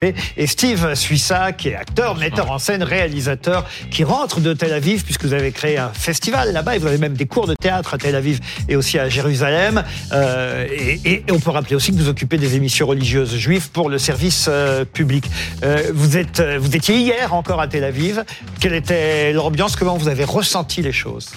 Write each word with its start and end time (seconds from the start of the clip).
Et 0.00 0.46
Steve 0.46 0.94
Suissa, 0.94 1.50
qui 1.50 1.70
est 1.70 1.74
acteur, 1.74 2.16
metteur 2.16 2.52
en 2.52 2.60
scène, 2.60 2.84
réalisateur, 2.84 3.68
qui 3.90 4.04
rentre 4.04 4.38
de 4.38 4.52
Tel 4.52 4.72
Aviv, 4.72 5.02
puisque 5.02 5.24
vous 5.24 5.32
avez 5.32 5.50
créé 5.50 5.76
un 5.76 5.88
festival 5.88 6.52
là-bas, 6.52 6.76
et 6.76 6.78
vous 6.78 6.86
avez 6.86 6.98
même 6.98 7.16
des 7.16 7.26
cours 7.26 7.48
de 7.48 7.54
théâtre 7.54 7.94
à 7.94 7.98
Tel 7.98 8.14
Aviv 8.14 8.38
et 8.68 8.76
aussi 8.76 8.96
à 8.96 9.08
Jérusalem. 9.08 9.82
Euh, 10.12 10.68
et, 10.70 11.00
et, 11.04 11.24
on 11.32 11.40
peut 11.40 11.50
rappeler 11.50 11.74
aussi 11.74 11.90
que 11.90 11.96
vous 11.96 12.08
occupez 12.08 12.38
des 12.38 12.54
émissions 12.54 12.86
religieuses 12.86 13.34
juives 13.34 13.70
pour 13.70 13.90
le 13.90 13.98
service 13.98 14.46
euh, 14.48 14.84
public. 14.84 15.24
Euh, 15.64 15.90
vous, 15.92 16.16
êtes, 16.16 16.40
vous 16.40 16.76
étiez 16.76 16.98
hier 16.98 17.34
encore 17.34 17.60
à 17.60 17.66
Tel 17.66 17.82
Aviv. 17.82 18.22
Quelle 18.60 18.74
était 18.74 19.32
l'ambiance? 19.32 19.74
Comment 19.74 19.96
vous 19.96 20.06
avez 20.06 20.22
ressenti 20.22 20.80
les 20.80 20.92
choses? 20.92 21.32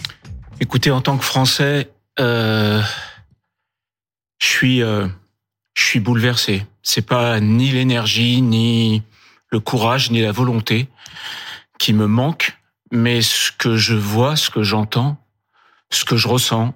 Écoutez, 0.60 0.92
en 0.92 1.02
tant 1.02 1.18
que 1.18 1.26
Français, 1.26 1.90
je 2.20 2.84
suis 4.40 4.84
je 5.74 5.84
suis 5.84 6.00
bouleversé. 6.00 6.66
C'est 6.84 7.06
pas 7.06 7.40
ni 7.40 7.70
l'énergie, 7.70 8.42
ni 8.42 9.04
le 9.50 9.60
courage, 9.60 10.12
ni 10.12 10.22
la 10.22 10.32
volonté 10.32 10.88
qui 11.80 11.94
me 11.94 12.08
manque, 12.08 12.58
mais 12.92 13.22
ce 13.22 13.52
que 13.52 13.76
je 13.76 13.96
vois, 13.96 14.36
ce 14.36 14.50
que 14.50 14.64
j'entends, 14.64 15.18
ce 15.90 16.06
que 16.06 16.16
je 16.16 16.28
ressens, 16.28 16.74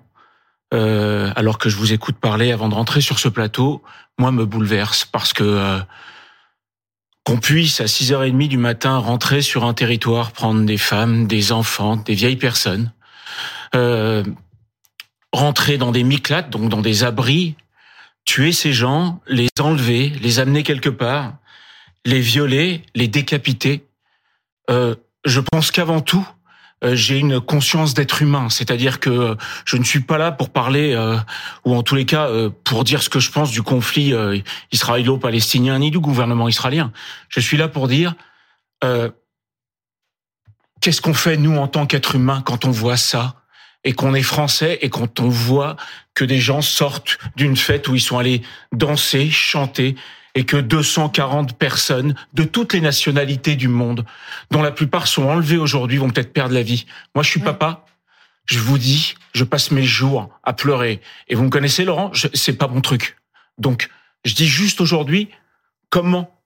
euh, 0.73 1.31
alors 1.35 1.57
que 1.57 1.69
je 1.69 1.77
vous 1.77 1.93
écoute 1.93 2.17
parler 2.17 2.51
avant 2.51 2.69
de 2.69 2.75
rentrer 2.75 3.01
sur 3.01 3.19
ce 3.19 3.29
plateau, 3.29 3.83
moi 4.17 4.31
me 4.31 4.45
bouleverse 4.45 5.05
parce 5.05 5.31
que 5.31 5.43
euh, 5.43 5.79
qu'on 7.23 7.37
puisse 7.37 7.81
à 7.81 7.85
6h30 7.85 8.47
du 8.47 8.57
matin 8.57 8.97
rentrer 8.97 9.41
sur 9.41 9.63
un 9.63 9.73
territoire, 9.73 10.31
prendre 10.31 10.65
des 10.65 10.77
femmes, 10.77 11.27
des 11.27 11.51
enfants, 11.51 11.97
des 11.97 12.13
vieilles 12.13 12.35
personnes, 12.35 12.91
euh, 13.75 14.23
rentrer 15.31 15.77
dans 15.77 15.91
des 15.91 16.03
miclates, 16.03 16.49
donc 16.49 16.69
dans 16.69 16.81
des 16.81 17.03
abris, 17.03 17.55
tuer 18.25 18.51
ces 18.51 18.73
gens, 18.73 19.21
les 19.27 19.47
enlever, 19.59 20.09
les 20.09 20.39
amener 20.39 20.63
quelque 20.63 20.89
part, 20.89 21.35
les 22.03 22.19
violer, 22.19 22.83
les 22.95 23.07
décapiter. 23.07 23.87
Euh, 24.69 24.95
je 25.25 25.39
pense 25.39 25.71
qu'avant 25.71 26.01
tout, 26.01 26.27
euh, 26.83 26.95
j'ai 26.95 27.19
une 27.19 27.39
conscience 27.39 27.93
d'être 27.93 28.21
humain, 28.21 28.49
c'est-à-dire 28.49 28.99
que 28.99 29.37
je 29.63 29.77
ne 29.77 29.83
suis 29.83 30.01
pas 30.01 30.17
là 30.17 30.31
pour 30.31 30.49
parler, 30.49 30.93
euh, 30.93 31.17
ou 31.63 31.75
en 31.75 31.83
tous 31.83 31.95
les 31.95 32.05
cas 32.05 32.29
pour 32.63 32.83
dire 32.83 33.01
ce 33.01 33.09
que 33.09 33.19
je 33.19 33.31
pense 33.31 33.51
du 33.51 33.61
conflit 33.61 34.13
israélo-palestinien 34.71 35.79
ni 35.79 35.91
du 35.91 35.99
gouvernement 35.99 36.49
israélien. 36.49 36.91
Je 37.29 37.39
suis 37.39 37.57
là 37.57 37.67
pour 37.67 37.87
dire 37.87 38.15
qu'est-ce 40.81 41.01
qu'on 41.01 41.13
fait 41.13 41.37
nous 41.37 41.57
en 41.57 41.67
tant 41.67 41.85
qu'être 41.85 42.15
humain 42.15 42.41
quand 42.45 42.65
on 42.65 42.71
voit 42.71 42.97
ça? 42.97 43.44
Et 43.85 43.93
qu'on 43.93 44.13
est 44.13 44.23
français 44.23 44.79
et 44.81 44.89
quand 44.89 45.21
on 45.21 45.29
voit 45.29 45.77
que 46.13 46.25
des 46.25 46.39
gens 46.39 46.61
sortent 46.61 47.17
d'une 47.37 47.55
fête 47.55 47.87
où 47.87 47.95
ils 47.95 48.01
sont 48.01 48.17
allés 48.17 48.41
danser, 48.73 49.29
chanter 49.29 49.95
et 50.33 50.43
que 50.43 50.57
240 50.57 51.57
personnes 51.57 52.15
de 52.33 52.43
toutes 52.43 52.73
les 52.73 52.81
nationalités 52.81 53.55
du 53.55 53.69
monde, 53.69 54.05
dont 54.51 54.61
la 54.61 54.71
plupart 54.71 55.07
sont 55.07 55.23
enlevées 55.23 55.57
aujourd'hui, 55.57 55.97
vont 55.97 56.09
peut-être 56.09 56.33
perdre 56.33 56.53
la 56.53 56.63
vie. 56.63 56.85
Moi, 57.13 57.23
je 57.23 57.29
suis 57.29 57.39
papa. 57.39 57.85
Je 58.45 58.59
vous 58.59 58.77
dis, 58.77 59.15
je 59.33 59.43
passe 59.43 59.71
mes 59.71 59.83
jours 59.83 60.29
à 60.43 60.53
pleurer. 60.53 61.01
Et 61.29 61.35
vous 61.35 61.43
me 61.43 61.49
connaissez, 61.49 61.85
Laurent, 61.85 62.11
c'est 62.33 62.57
pas 62.57 62.67
mon 62.67 62.81
truc. 62.81 63.15
Donc, 63.57 63.89
je 64.25 64.35
dis 64.35 64.47
juste 64.47 64.81
aujourd'hui, 64.81 65.29
comment 65.89 66.37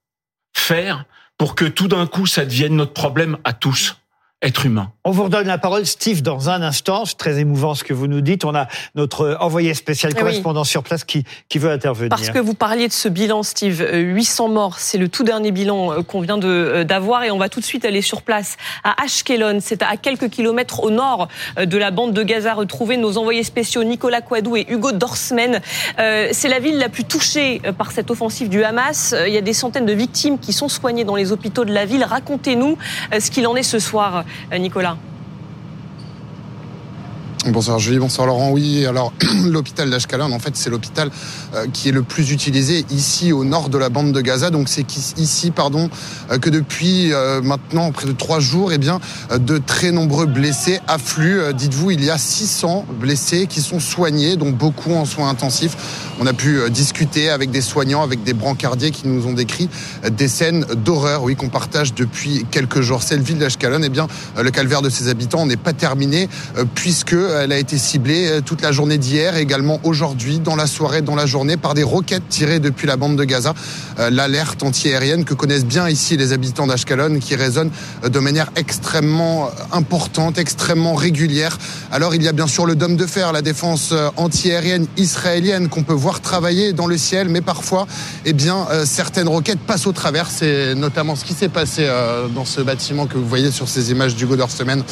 faire 0.54 1.06
pour 1.38 1.56
que 1.56 1.66
tout 1.66 1.88
d'un 1.88 2.06
coup, 2.06 2.28
ça 2.28 2.46
devienne 2.46 2.76
notre 2.76 2.94
problème 2.94 3.38
à 3.44 3.54
tous? 3.54 3.99
Être 4.42 4.66
humain. 4.66 4.94
On 5.04 5.12
vous 5.12 5.24
redonne 5.24 5.48
la 5.48 5.58
parole, 5.58 5.86
Steve, 5.86 6.22
dans 6.22 6.50
un 6.50 6.62
instant. 6.62 7.04
C'est 7.04 7.18
très 7.18 7.40
émouvant 7.40 7.76
ce 7.76 7.84
que 7.84 7.94
vous 7.94 8.08
nous 8.08 8.22
dites. 8.22 8.46
On 8.46 8.56
a 8.56 8.68
notre 8.96 9.38
envoyé 9.42 9.74
spécial 9.74 10.14
eh 10.16 10.20
correspondant 10.20 10.64
sur 10.64 10.82
place 10.82 11.04
qui, 11.04 11.26
qui 11.50 11.60
veut 11.60 11.70
intervenir. 11.70 12.10
Parce 12.10 12.30
que 12.30 12.40
vous 12.40 12.54
parliez 12.54 12.88
de 12.88 12.94
ce 12.94 13.10
bilan, 13.10 13.44
Steve. 13.44 13.86
800 13.92 14.46
euh, 14.46 14.54
morts, 14.54 14.80
c'est 14.80 14.98
le 14.98 15.10
tout 15.10 15.24
dernier 15.24 15.52
bilan 15.52 15.92
euh, 15.92 16.04
qu'on 16.04 16.22
vient 16.22 16.38
de 16.38 16.48
euh, 16.48 16.84
d'avoir 16.86 17.24
et 17.24 17.32
on 17.32 17.38
va 17.38 17.50
tout 17.50 17.60
de 17.60 17.66
suite 17.66 17.84
aller 17.84 18.02
sur 18.02 18.22
place 18.22 18.56
à 18.86 19.04
Ashkelon. 19.04 19.60
C'est 19.62 19.82
à 19.82 19.98
quelques 19.98 20.30
kilomètres 20.30 20.84
au 20.84 20.90
nord 20.90 21.28
de 21.58 21.78
la 21.78 21.92
bande 21.92 22.14
de 22.14 22.24
Gaza. 22.24 22.54
Retrouver 22.54 22.96
nos 22.96 23.18
envoyés 23.18 23.44
spéciaux 23.44 23.84
Nicolas 23.84 24.22
Kouadou 24.22 24.56
et 24.56 24.66
Hugo 24.70 24.94
Dorsmen. 24.94 25.60
C'est 25.98 26.48
la 26.48 26.60
ville 26.60 26.78
la 26.78 26.90
plus 26.90 27.04
touchée 27.04 27.62
par 27.78 27.92
cette 27.92 28.10
offensive 28.10 28.48
du 28.48 28.64
Hamas. 28.64 29.14
Il 29.28 29.34
y 29.34 29.38
a 29.38 29.42
des 29.42 29.54
centaines 29.54 29.86
de 29.86 29.94
victimes 29.94 30.40
qui 30.40 30.54
sont 30.54 30.70
soignées 30.70 31.04
dans 31.04 31.16
les 31.16 31.32
hôpitaux 31.32 31.66
de 31.66 31.74
la 31.74 31.86
ville. 31.86 32.04
Racontez-nous 32.04 32.78
ce 33.18 33.32
qu'il 33.32 33.46
en 33.48 33.56
est 33.56 33.64
ce 33.64 33.80
soir. 33.80 34.24
Nicolas 34.60 34.98
Bonsoir 37.52 37.80
Julie, 37.80 37.98
bonsoir 37.98 38.28
Laurent. 38.28 38.52
Oui, 38.52 38.86
alors 38.86 39.12
l'hôpital 39.46 39.90
d'Ashkelon, 39.90 40.32
en 40.32 40.38
fait, 40.38 40.56
c'est 40.56 40.70
l'hôpital 40.70 41.10
euh, 41.56 41.66
qui 41.74 41.90
est 41.90 41.92
le 41.92 42.04
plus 42.04 42.32
utilisé 42.32 42.86
ici 42.92 43.34
au 43.34 43.44
nord 43.44 43.70
de 43.70 43.78
la 43.80 43.90
bande 43.90 44.12
de 44.12 44.22
Gaza. 44.22 44.52
Donc 44.52 44.70
c'est 44.70 44.86
ici, 45.18 45.50
pardon, 45.50 45.90
euh, 46.32 46.38
que 46.38 46.52
depuis 46.52 47.12
euh, 47.12 47.42
maintenant 47.42 47.92
près 47.92 48.06
de 48.06 48.12
trois 48.12 48.40
jours, 48.40 48.72
eh 48.72 48.78
bien, 48.78 49.00
de 49.36 49.58
très 49.58 49.92
nombreux 49.92 50.28
blessés 50.28 50.80
affluent. 50.88 51.52
Dites-vous, 51.54 51.92
il 51.92 52.04
y 52.04 52.12
a 52.12 52.20
600 52.20 52.86
blessés 53.00 53.48
qui 53.48 53.62
sont 53.62 53.80
soignés, 53.80 54.36
dont 54.36 54.52
beaucoup 54.52 54.94
en 54.94 55.06
soins 55.06 55.30
intensifs. 55.30 55.76
On 56.20 56.28
a 56.28 56.34
pu 56.34 56.60
discuter 56.70 57.30
avec 57.30 57.50
des 57.50 57.62
soignants, 57.62 58.04
avec 58.04 58.24
des 58.24 58.34
brancardiers 58.34 58.92
qui 58.92 59.08
nous 59.08 59.26
ont 59.26 59.34
décrit 59.34 59.70
des 60.12 60.28
scènes 60.28 60.66
d'horreur, 60.84 61.24
oui, 61.24 61.36
qu'on 61.36 61.48
partage 61.48 61.94
depuis 61.94 62.46
quelques 62.52 62.82
jours. 62.82 63.02
Cette 63.02 63.22
ville 63.22 63.38
d'Ashkelon, 63.38 63.82
eh 63.84 63.90
bien, 63.90 64.08
le 64.38 64.52
calvaire 64.52 64.82
de 64.82 64.90
ses 64.90 65.08
habitants 65.08 65.46
n'est 65.46 65.56
pas 65.56 65.72
terminé 65.72 66.28
puisque 66.76 67.16
elle 67.44 67.52
a 67.52 67.58
été 67.58 67.78
ciblée 67.78 68.28
euh, 68.28 68.42
toute 68.42 68.62
la 68.62 68.72
journée 68.72 68.98
d'hier, 68.98 69.38
également 69.38 69.80
aujourd'hui, 69.84 70.40
dans 70.40 70.56
la 70.56 70.68
soirée, 70.68 71.02
dans 71.02 71.16
la 71.16 71.26
journée, 71.26 71.58
par 71.58 71.74
des 71.74 71.84
roquettes 71.84 72.28
tirées 72.30 72.60
depuis 72.60 72.88
la 72.88 72.98
bande 72.98 73.16
de 73.16 73.24
Gaza. 73.24 73.54
Euh, 74.00 74.10
l'alerte 74.10 74.64
antiaérienne 74.64 75.26
que 75.26 75.34
connaissent 75.34 75.66
bien 75.66 75.88
ici 75.90 76.18
les 76.18 76.34
habitants 76.34 76.68
d'Ashkelon, 76.68 77.20
qui 77.20 77.36
résonne 77.36 77.72
euh, 78.04 78.10
de 78.10 78.20
manière 78.20 78.52
extrêmement 78.56 79.50
importante, 79.72 80.38
extrêmement 80.38 80.96
régulière. 80.96 81.58
Alors 81.92 82.16
il 82.16 82.24
y 82.24 82.28
a 82.28 82.32
bien 82.32 82.48
sûr 82.48 82.66
le 82.66 82.76
dôme 82.76 82.98
de 82.98 83.06
fer, 83.06 83.32
la 83.32 83.42
défense 83.42 83.94
antiaérienne 84.18 84.88
israélienne 84.98 85.70
qu'on 85.70 85.84
peut 85.84 85.94
voir 85.94 86.22
travailler 86.22 86.74
dans 86.74 86.88
le 86.88 86.98
ciel, 86.98 87.30
mais 87.30 87.42
parfois, 87.42 87.88
eh 88.26 88.34
bien, 88.34 88.68
certaines 88.86 89.28
roquettes 89.28 89.60
passent 89.60 89.88
au 89.88 89.92
travers. 89.92 90.30
C'est 90.30 90.76
notamment 90.76 91.16
ce 91.16 91.26
qui 91.26 91.34
s'est 91.34 91.50
passé 91.50 91.88
dans 92.36 92.46
ce 92.46 92.62
bâtiment 92.62 93.08
que 93.08 93.18
vous 93.18 93.28
voyez 93.28 93.52
sur 93.52 93.68
ces 93.68 93.92
images 93.92 94.16
du 94.16 94.26
Godor 94.26 94.52
Semaine. 94.52 94.84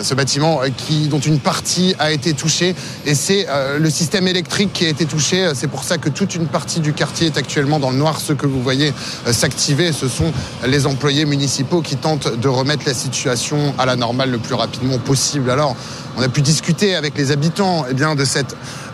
Ce 0.00 0.14
bâtiment 0.14 0.60
qui, 0.76 1.08
dont 1.08 1.20
une 1.20 1.38
partie 1.38 1.83
a 1.98 2.12
été 2.12 2.32
touché 2.32 2.74
et 3.04 3.14
c'est 3.14 3.46
euh, 3.48 3.78
le 3.78 3.90
système 3.90 4.26
électrique 4.26 4.72
qui 4.72 4.86
a 4.86 4.88
été 4.88 5.04
touché. 5.04 5.50
C'est 5.54 5.68
pour 5.68 5.84
ça 5.84 5.98
que 5.98 6.08
toute 6.08 6.34
une 6.34 6.46
partie 6.46 6.80
du 6.80 6.92
quartier 6.92 7.26
est 7.26 7.36
actuellement 7.36 7.78
dans 7.78 7.90
le 7.90 7.96
noir. 7.96 8.20
Ce 8.20 8.32
que 8.32 8.46
vous 8.46 8.62
voyez 8.62 8.92
euh, 9.26 9.32
s'activer, 9.32 9.92
ce 9.92 10.08
sont 10.08 10.32
les 10.66 10.86
employés 10.86 11.26
municipaux 11.26 11.82
qui 11.82 11.96
tentent 11.96 12.34
de 12.34 12.48
remettre 12.48 12.84
la 12.86 12.94
situation 12.94 13.74
à 13.78 13.84
la 13.84 13.96
normale 13.96 14.30
le 14.30 14.38
plus 14.38 14.54
rapidement 14.54 14.98
possible. 14.98 15.50
Alors, 15.50 15.76
on 16.16 16.22
a 16.22 16.28
pu 16.28 16.42
discuter 16.42 16.94
avec 16.94 17.18
les 17.18 17.32
habitants 17.32 17.84
eh 17.90 17.94
bien, 17.94 18.14
de, 18.14 18.24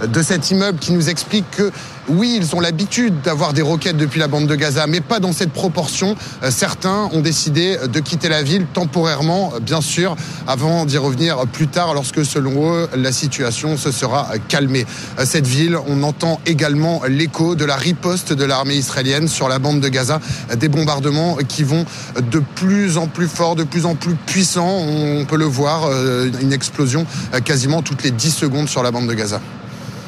de 0.06 0.22
cet 0.22 0.50
immeuble 0.50 0.78
qui 0.78 0.92
nous 0.92 1.10
explique 1.10 1.50
que 1.50 1.70
oui, 2.10 2.38
ils 2.40 2.56
ont 2.56 2.60
l'habitude 2.60 3.20
d'avoir 3.22 3.52
des 3.52 3.62
roquettes 3.62 3.96
depuis 3.96 4.20
la 4.20 4.28
bande 4.28 4.46
de 4.46 4.54
Gaza, 4.54 4.86
mais 4.86 5.00
pas 5.00 5.20
dans 5.20 5.32
cette 5.32 5.52
proportion. 5.52 6.16
Euh, 6.42 6.50
certains 6.50 7.08
ont 7.12 7.20
décidé 7.20 7.76
de 7.90 8.00
quitter 8.00 8.28
la 8.28 8.42
ville 8.42 8.66
temporairement, 8.72 9.52
bien 9.62 9.80
sûr, 9.80 10.16
avant 10.46 10.84
d'y 10.86 10.98
revenir 10.98 11.46
plus 11.46 11.68
tard, 11.68 11.94
lorsque, 11.94 12.24
selon 12.24 12.74
eux, 12.74 12.88
la 12.94 13.12
situation 13.12 13.76
se 13.76 13.92
sera 13.92 14.28
calmée. 14.48 14.86
Euh, 15.18 15.24
cette 15.24 15.46
ville, 15.46 15.76
on 15.86 16.02
entend 16.02 16.40
également 16.46 17.02
l'écho 17.08 17.54
de 17.54 17.64
la 17.64 17.76
riposte 17.76 18.32
de 18.32 18.44
l'armée 18.44 18.74
israélienne 18.74 19.28
sur 19.28 19.48
la 19.48 19.58
bande 19.58 19.80
de 19.80 19.88
Gaza, 19.88 20.20
des 20.56 20.68
bombardements 20.68 21.36
qui 21.48 21.62
vont 21.62 21.84
de 22.30 22.42
plus 22.54 22.98
en 22.98 23.06
plus 23.06 23.28
forts, 23.28 23.56
de 23.56 23.64
plus 23.64 23.86
en 23.86 23.94
plus 23.94 24.14
puissants. 24.14 24.78
On 24.78 25.24
peut 25.24 25.36
le 25.36 25.44
voir, 25.44 25.84
euh, 25.84 26.30
une 26.40 26.52
explosion 26.52 27.06
quasiment 27.44 27.82
toutes 27.82 28.02
les 28.02 28.10
10 28.10 28.30
secondes 28.30 28.68
sur 28.68 28.82
la 28.82 28.90
bande 28.90 29.06
de 29.06 29.14
Gaza. 29.14 29.40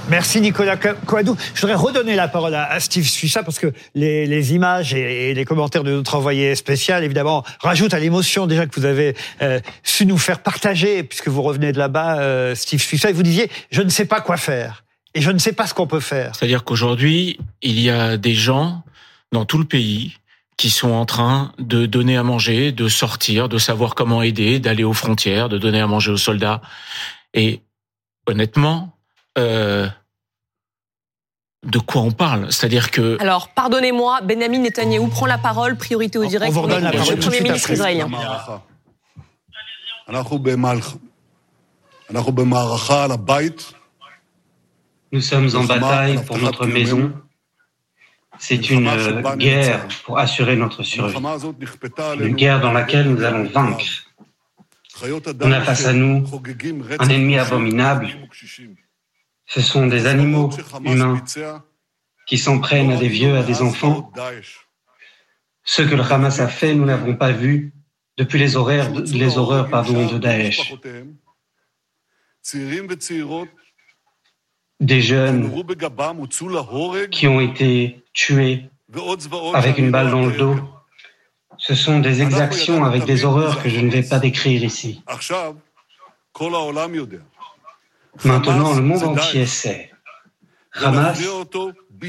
Merci 0.08 0.40
Nicolas 0.40 0.76
Coadou. 0.76 1.36
Je 1.54 1.60
voudrais 1.60 1.76
redonner 1.76 2.16
la 2.16 2.28
parole 2.28 2.54
à 2.54 2.80
Steve 2.80 3.08
Suissa 3.08 3.42
parce 3.42 3.58
que 3.58 3.72
les, 3.94 4.54
images 4.54 4.94
et, 4.94 5.32
les 5.32 5.44
commentaires 5.44 5.84
de 5.84 5.92
notre 5.92 6.16
envoyé 6.16 6.54
spécial, 6.54 7.04
évidemment, 7.04 7.44
rajoutent 7.60 7.94
à 7.94 7.99
l'émotion 7.99 8.46
déjà 8.46 8.66
que 8.66 8.78
vous 8.78 8.84
avez 8.84 9.14
euh, 9.43 9.60
su 9.82 10.04
nous 10.04 10.19
faire 10.19 10.40
partager, 10.40 11.02
puisque 11.04 11.28
vous 11.28 11.43
revenez 11.43 11.72
de 11.72 11.78
là-bas, 11.78 12.19
euh, 12.19 12.54
Steve 12.54 12.81
Suissa, 12.81 13.10
et 13.10 13.12
vous 13.12 13.22
disiez, 13.22 13.50
je 13.70 13.82
ne 13.82 13.88
sais 13.88 14.04
pas 14.04 14.20
quoi 14.20 14.37
faire. 14.37 14.84
Et 15.14 15.20
je 15.20 15.31
ne 15.31 15.38
sais 15.38 15.52
pas 15.52 15.66
ce 15.66 15.75
qu'on 15.75 15.87
peut 15.87 16.00
faire. 16.00 16.34
C'est-à-dire 16.34 16.64
qu'aujourd'hui, 16.64 17.38
il 17.62 17.78
y 17.78 17.90
a 17.90 18.16
des 18.16 18.34
gens 18.34 18.82
dans 19.31 19.44
tout 19.44 19.58
le 19.58 19.64
pays 19.64 20.16
qui 20.56 20.70
sont 20.70 20.90
en 20.90 21.06
train 21.06 21.52
de 21.58 21.87
donner 21.87 22.16
à 22.16 22.22
manger, 22.22 22.72
de 22.72 22.88
sortir, 22.88 23.49
de 23.49 23.58
savoir 23.58 23.94
comment 23.94 24.22
aider, 24.22 24.58
d'aller 24.58 24.84
aux 24.84 24.93
frontières, 24.93 25.49
de 25.49 25.58
donner 25.58 25.81
à 25.81 25.87
manger 25.87 26.10
aux 26.10 26.16
soldats. 26.16 26.60
Et 27.34 27.60
honnêtement, 28.26 28.91
euh, 29.38 29.88
de 31.64 31.79
quoi 31.79 32.02
on 32.02 32.11
parle? 32.11 32.50
C'est-à-dire 32.52 32.90
que... 32.90 33.17
Alors, 33.20 33.49
pardonnez-moi, 33.49 34.20
Benjamin 34.23 34.58
Netanyahu 34.58 35.08
prend 35.08 35.26
la 35.26 35.38
parole, 35.38 35.76
priorité 35.76 36.19
au 36.19 36.25
direct. 36.25 36.55
On 36.56 36.62
redonne 36.62 36.84
la 36.84 36.93
parole 36.93 37.14
le 37.14 37.20
Premier 37.20 37.40
ministre 37.40 37.70
israélien. 37.70 38.08
Nous 45.12 45.20
sommes 45.20 45.56
en 45.56 45.64
bataille 45.64 46.25
pour 46.25 46.38
notre 46.38 46.67
maison. 46.67 47.12
C'est 48.38 48.70
une 48.70 48.90
guerre 49.37 49.87
pour 50.05 50.19
assurer 50.19 50.56
notre 50.56 50.82
survie. 50.82 51.17
Une 52.20 52.35
guerre 52.35 52.61
dans 52.61 52.73
laquelle 52.73 53.08
nous 53.08 53.23
allons 53.23 53.44
vaincre. 53.44 53.85
On 55.40 55.52
a 55.52 55.61
face 55.61 55.87
à 55.87 55.93
nous 55.93 56.25
un 56.99 57.08
ennemi 57.08 57.38
abominable. 57.38 58.08
Ce 59.46 59.60
sont 59.60 59.86
des 59.86 60.06
animaux 60.06 60.50
humains 60.84 61.22
qui 62.26 62.38
s'en 62.38 62.58
prennent 62.60 62.90
à 62.90 62.96
des 62.96 63.08
vieux, 63.08 63.36
à 63.36 63.42
des 63.42 63.62
enfants. 63.62 64.12
Ce 65.64 65.82
que 65.82 65.94
le 65.94 66.02
Hamas 66.02 66.40
a 66.40 66.48
fait, 66.48 66.74
nous 66.74 66.84
n'avons 66.84 67.16
pas 67.16 67.32
vu 67.32 67.72
depuis 68.16 68.38
les, 68.38 68.56
horreurs 68.56 69.68
pardon, 69.70 70.06
de 70.06 70.18
Daesh. 70.18 70.74
Des 74.80 75.00
jeunes 75.00 75.64
qui 77.10 77.28
ont 77.28 77.40
été 77.40 78.04
tués 78.12 78.70
avec 79.54 79.78
une 79.78 79.90
balle 79.90 80.10
dans 80.10 80.26
le 80.26 80.32
dos. 80.32 80.56
Ce 81.58 81.74
sont 81.74 82.00
des 82.00 82.22
exactions 82.22 82.84
avec 82.84 83.04
des 83.04 83.24
horreurs 83.24 83.62
que 83.62 83.68
je 83.68 83.80
ne 83.80 83.90
vais 83.90 84.02
pas 84.02 84.18
décrire 84.18 84.64
ici. 84.64 85.02
Maintenant, 88.25 88.75
le 88.75 88.82
monde 88.82 89.03
entier 89.03 89.47
sait. 89.47 89.91
Hamas, 90.75 91.20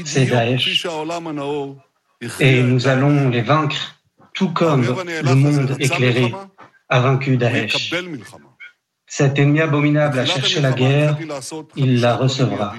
c'est 0.04 0.26
Daesh. 0.26 0.86
Et 2.40 2.62
nous 2.62 2.88
allons 2.88 3.28
les 3.28 3.42
vaincre, 3.42 3.76
tout 4.32 4.52
comme 4.52 4.82
le 4.82 5.34
monde 5.34 5.76
éclairé 5.78 6.34
a 6.88 7.00
vaincu 7.00 7.36
Daesh. 7.36 7.92
Cet 9.06 9.38
ennemi 9.38 9.60
abominable 9.60 10.18
a 10.18 10.26
cherché 10.26 10.60
la 10.60 10.72
guerre, 10.72 11.16
il 11.76 12.00
la 12.00 12.16
recevra. 12.16 12.74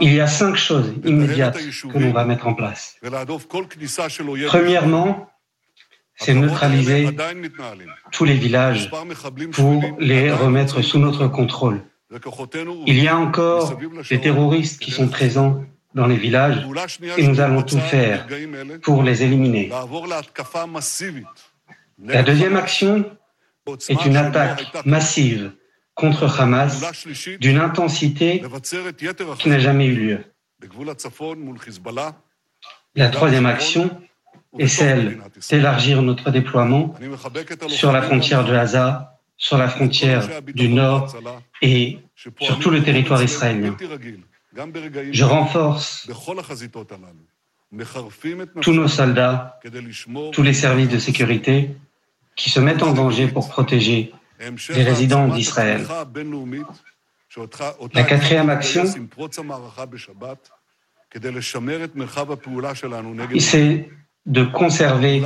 Il 0.00 0.14
y 0.14 0.20
a 0.20 0.26
cinq 0.26 0.56
choses 0.56 0.94
immédiates 1.04 1.58
que 1.92 1.98
l'on 1.98 2.12
va 2.12 2.24
mettre 2.24 2.46
en 2.46 2.54
place. 2.54 2.96
Premièrement, 4.48 5.30
c'est 6.16 6.34
neutraliser 6.34 7.08
tous 8.10 8.24
les 8.24 8.34
villages 8.34 8.90
pour 9.52 9.82
les 9.98 10.32
remettre 10.32 10.82
sous 10.82 10.98
notre 10.98 11.28
contrôle. 11.28 11.82
Il 12.86 13.02
y 13.02 13.08
a 13.08 13.16
encore 13.16 13.76
des 14.08 14.20
terroristes 14.20 14.80
qui 14.80 14.90
sont 14.90 15.08
présents 15.08 15.64
dans 15.94 16.06
les 16.06 16.16
villages 16.16 16.64
et 17.16 17.26
nous 17.26 17.40
allons 17.40 17.62
tout 17.62 17.78
faire 17.78 18.26
pour 18.82 19.02
les 19.02 19.22
éliminer. 19.22 19.70
La 21.98 22.22
deuxième 22.22 22.56
action 22.56 23.04
est 23.88 24.04
une 24.04 24.16
attaque 24.16 24.66
massive 24.84 25.52
contre 25.94 26.40
Hamas 26.40 26.84
d'une 27.40 27.58
intensité 27.58 28.42
qui 29.38 29.48
n'a 29.48 29.58
jamais 29.58 29.86
eu 29.86 29.96
lieu. 29.96 30.24
La 32.94 33.08
troisième 33.08 33.46
action 33.46 33.90
est 34.58 34.68
celle 34.68 35.18
d'élargir 35.50 36.02
notre 36.02 36.30
déploiement 36.30 36.94
sur 37.68 37.92
la 37.92 38.02
frontière 38.02 38.44
de 38.44 38.52
Gaza, 38.52 39.18
sur 39.36 39.58
la 39.58 39.68
frontière 39.68 40.42
du 40.42 40.68
Nord 40.68 41.16
et 41.62 41.98
sur 42.40 42.58
tout 42.58 42.70
le 42.70 42.82
territoire 42.82 43.22
israélien. 43.22 43.76
Je 45.12 45.24
renforce 45.24 46.08
tous 48.62 48.72
nos 48.72 48.88
soldats, 48.88 49.60
tous 50.32 50.42
les 50.42 50.54
services 50.54 50.88
de 50.88 50.98
sécurité 50.98 51.76
qui 52.36 52.50
se 52.50 52.60
mettent 52.60 52.82
en 52.82 52.92
danger 52.92 53.28
pour 53.28 53.48
protéger 53.48 54.12
les 54.40 54.82
résidents 54.82 55.28
d'Israël. 55.28 55.86
La 57.94 58.04
quatrième 58.04 58.50
action, 58.50 58.84
c'est 63.38 63.88
de 64.26 64.42
conserver 64.42 65.22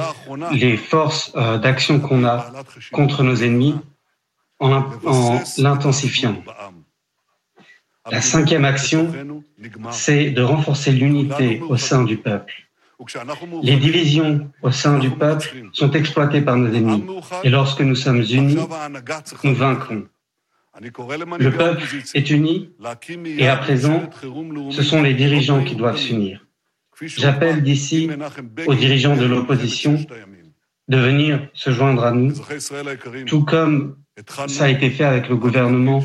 les 0.53 0.77
forces 0.77 1.33
euh, 1.35 1.59
d'action 1.59 2.01
qu'on 2.01 2.25
a 2.25 2.53
contre 2.93 3.23
nos 3.23 3.37
ennemis 3.37 3.77
en, 4.61 4.85
l'intensifiant. 5.59 6.43
La 8.11 8.21
cinquième 8.21 8.65
action, 8.65 9.13
c'est 9.91 10.31
de 10.31 10.43
renforcer 10.43 10.93
l'unité 10.93 11.61
au 11.69 11.77
sein 11.77 12.05
du 12.05 12.19
peuple. 12.19 12.55
Les 13.63 13.77
divisions 13.77 14.51
au 14.63 14.71
sein 14.71 14.99
du 14.99 15.11
peuple 15.11 15.69
sont 15.73 15.91
exploitées 15.93 16.43
par 16.43 16.57
nos 16.57 16.73
ennemis. 16.73 17.05
Et 17.45 17.49
lorsque 17.49 17.81
nous 17.81 17.95
sommes 17.95 18.23
unis, 18.23 18.59
nous 19.45 19.55
vaincrons. 19.55 20.07
Le 20.81 21.51
peuple 21.51 21.83
est 22.15 22.31
uni 22.31 22.71
et 23.39 23.49
à 23.49 23.57
présent, 23.57 24.09
ce 24.71 24.83
sont 24.83 25.03
les 25.03 25.15
dirigeants 25.15 25.65
qui 25.65 25.77
doivent 25.77 25.99
s'unir. 25.99 26.45
J'appelle 27.03 27.63
d'ici 27.63 28.11
aux 28.67 28.75
dirigeants 28.75 29.17
de 29.17 29.25
l'opposition 29.25 29.99
de 30.89 30.97
venir 30.97 31.49
se 31.55 31.71
joindre 31.71 32.05
à 32.05 32.13
nous, 32.13 32.35
tout 33.27 33.45
comme 33.45 33.97
ça 34.49 34.65
a 34.65 34.69
été 34.69 34.91
fait 34.91 35.05
avec 35.05 35.29
le 35.29 35.37
gouvernement 35.37 36.03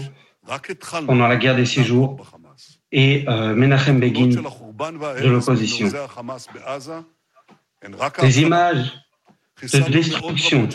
pendant 1.06 1.28
la 1.28 1.38
guerre 1.38 1.56
des 1.56 1.66
six 1.66 1.84
jours 1.84 2.18
et 2.92 3.26
euh, 3.28 3.56
Menachem 3.56 4.00
Begin 4.00 4.30
de 4.30 5.28
l'opposition. 5.28 5.90
Les 8.22 8.42
images 8.42 8.94
de 9.62 9.92
destruction 9.92 10.70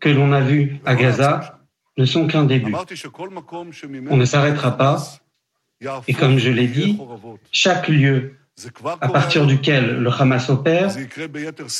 que 0.00 0.08
l'on 0.08 0.32
a 0.32 0.40
vues 0.40 0.80
à 0.84 0.94
Gaza 0.94 1.60
ne 1.96 2.04
sont 2.04 2.26
qu'un 2.26 2.44
début. 2.44 2.74
On 4.10 4.16
ne 4.16 4.24
s'arrêtera 4.24 4.76
pas. 4.76 5.02
Et 6.08 6.14
comme 6.14 6.38
je 6.38 6.50
l'ai 6.50 6.66
dit, 6.66 6.98
chaque 7.52 7.88
lieu 7.88 8.34
à 9.00 9.08
partir 9.08 9.46
duquel 9.46 10.00
le 10.00 10.10
Hamas 10.10 10.50
opère 10.50 10.94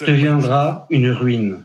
deviendra 0.06 0.86
une 0.90 1.10
ruine. 1.10 1.64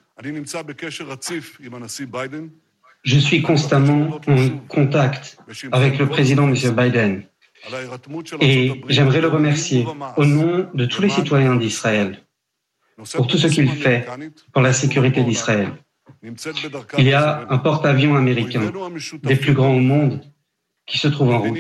Je 3.04 3.20
suis 3.20 3.42
constamment 3.42 4.22
en 4.28 4.50
contact 4.68 5.38
avec 5.72 6.00
le 6.00 6.08
président 6.08 6.48
M. 6.48 6.56
Biden. 6.76 7.24
et 8.40 8.82
j'aimerais 8.90 9.22
le 9.22 9.28
remercier 9.28 9.86
au 10.18 10.26
nom 10.26 10.70
de 10.74 10.86
tous 10.86 11.02
les 11.02 11.10
citoyens 11.10 11.56
d'Israël 11.56 12.24
pour 13.14 13.28
tout 13.28 13.38
ce 13.38 13.48
qu'il 13.48 13.70
fait 13.70 14.06
pour 14.52 14.62
la 14.62 14.74
sécurité 14.74 15.24
d'Israël. 15.24 15.74
Il 16.98 17.06
y 17.06 17.14
a 17.14 17.46
un 17.50 17.58
porte-avions 17.58 18.16
américain, 18.16 18.72
des 19.24 19.36
plus 19.36 19.54
grands 19.54 19.76
au 19.76 19.80
monde, 19.80 20.22
qui 20.86 20.98
se 20.98 21.08
trouve 21.08 21.32
en 21.32 21.40
route. 21.40 21.58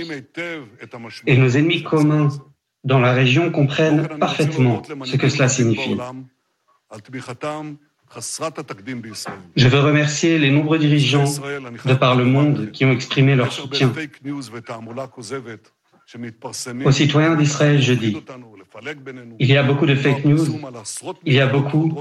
Et 1.26 1.38
nos 1.38 1.50
ennemis 1.50 1.84
communs 1.84 2.30
dans 2.84 3.00
la 3.00 3.14
région 3.14 3.52
comprennent 3.52 4.08
parfaitement 4.20 4.82
ce 5.06 5.16
que 5.16 5.30
cela 5.30 5.50
signifie. 5.50 5.98
Je 9.56 9.68
veux 9.68 9.80
remercier 9.80 10.38
les 10.38 10.52
nombreux 10.52 10.78
dirigeants 10.78 11.26
de 11.86 11.94
par 11.94 12.16
le 12.16 12.26
monde 12.26 12.72
qui 12.72 12.86
ont 12.86 12.92
exprimé 12.92 13.36
leur 13.36 13.52
soutien. 13.52 13.92
Aux 16.86 16.92
citoyens 16.92 17.36
d'Israël, 17.36 17.82
je 17.82 17.94
dis, 17.94 18.18
il 19.40 19.48
y 19.48 19.58
a 19.58 19.64
beaucoup 19.64 19.86
de 19.86 19.96
fake 19.96 20.26
news, 20.26 20.46
il 21.26 21.34
y 21.34 21.40
a 21.40 21.48
beaucoup 21.48 21.96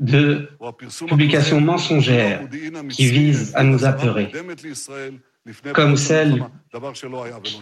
de 0.00 0.48
publications 1.06 1.60
mensongères 1.60 2.48
qui 2.90 3.10
visent 3.10 3.52
à 3.54 3.64
nous 3.64 3.84
apeurer, 3.84 4.32
comme 5.74 5.96
celle 5.96 6.44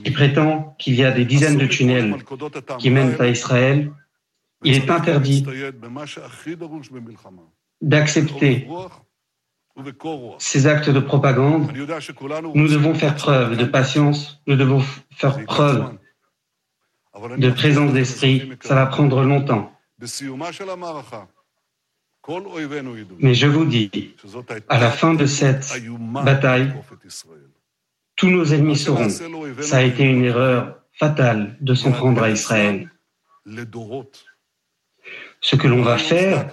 qui 0.05 0.11
prétend 0.11 0.75
qu'il 0.79 0.95
y 0.95 1.05
a 1.05 1.13
des 1.13 1.25
dizaines 1.25 1.59
de 1.59 1.67
tunnels 1.67 2.17
qui 2.79 2.91
mènent 2.91 3.21
à 3.21 3.29
Israël. 3.29 3.93
Il 4.65 4.75
est 4.75 4.91
interdit 4.91 5.45
d'accepter 7.81 8.69
ces 10.39 10.67
actes 10.67 10.91
de 10.91 11.01
propagande, 11.01 11.71
nous 12.55 12.69
devons 12.69 12.95
faire 12.95 13.15
preuve 13.15 13.57
de 13.57 13.65
patience, 13.65 14.41
nous 14.47 14.57
devons 14.57 14.81
faire 15.11 15.45
preuve 15.45 15.99
de 17.37 17.51
présence 17.51 17.93
d'esprit. 17.93 18.51
Ça 18.63 18.75
va 18.75 18.87
prendre 18.87 19.23
longtemps. 19.23 19.73
Mais 23.19 23.35
je 23.35 23.47
vous 23.47 23.65
dis, 23.65 24.17
à 24.69 24.81
la 24.81 24.91
fin 24.91 25.15
de 25.15 25.27
cette 25.27 25.73
bataille, 26.25 26.73
tous 28.17 28.31
nos 28.31 28.47
ennemis 28.47 28.77
sauront, 28.77 29.09
ça 29.61 29.77
a 29.79 29.83
été 29.83 30.05
une 30.05 30.25
erreur 30.25 30.81
fatale 30.93 31.57
de 31.61 31.75
s'en 31.75 31.93
prendre 31.93 32.23
à 32.23 32.31
Israël. 32.31 32.91
Ce 35.41 35.55
que 35.55 35.69
l'on 35.69 35.83
va 35.83 35.99
faire 35.99 36.51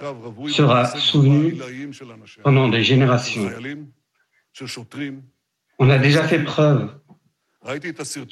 sera 0.48 0.86
souvenu 0.86 1.58
pendant 2.42 2.68
des 2.68 2.84
générations. 2.84 3.50
On 5.78 5.90
a 5.90 5.98
déjà 5.98 6.28
fait 6.28 6.44
preuve, 6.44 6.94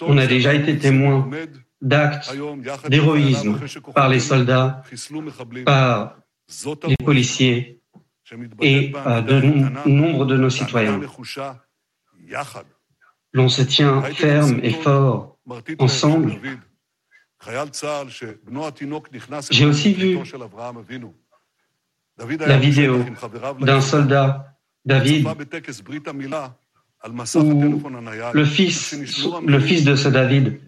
on 0.03 0.19
a 0.19 0.27
déjà 0.27 0.55
été 0.55 0.79
témoin 0.79 1.29
d'actes 1.81 2.33
d'héroïsme 2.89 3.59
par 3.95 4.09
les 4.09 4.21
soldats, 4.21 4.83
par 5.65 6.19
les 6.87 6.97
policiers 7.05 7.81
et 8.61 8.93
euh, 8.95 9.21
de 9.21 9.89
nombre 9.89 10.27
de 10.27 10.37
nos 10.37 10.51
citoyens. 10.51 11.01
L'on 13.35 13.49
se 13.49 13.63
tient 13.63 14.03
ferme 14.03 14.61
et 14.63 14.73
fort 14.73 15.39
ensemble. 15.79 16.39
J'ai 19.51 19.67
aussi 19.67 19.95
vu 19.95 20.19
la 22.47 22.59
vidéo 22.59 23.05
d'un 23.61 23.81
soldat, 23.81 24.59
David, 24.85 25.27
où 27.35 27.81
le 28.33 28.45
fils, 28.45 28.97
le 29.45 29.61
fils 29.61 29.85
de 29.85 29.97
ce 29.97 30.09
David 30.09 30.61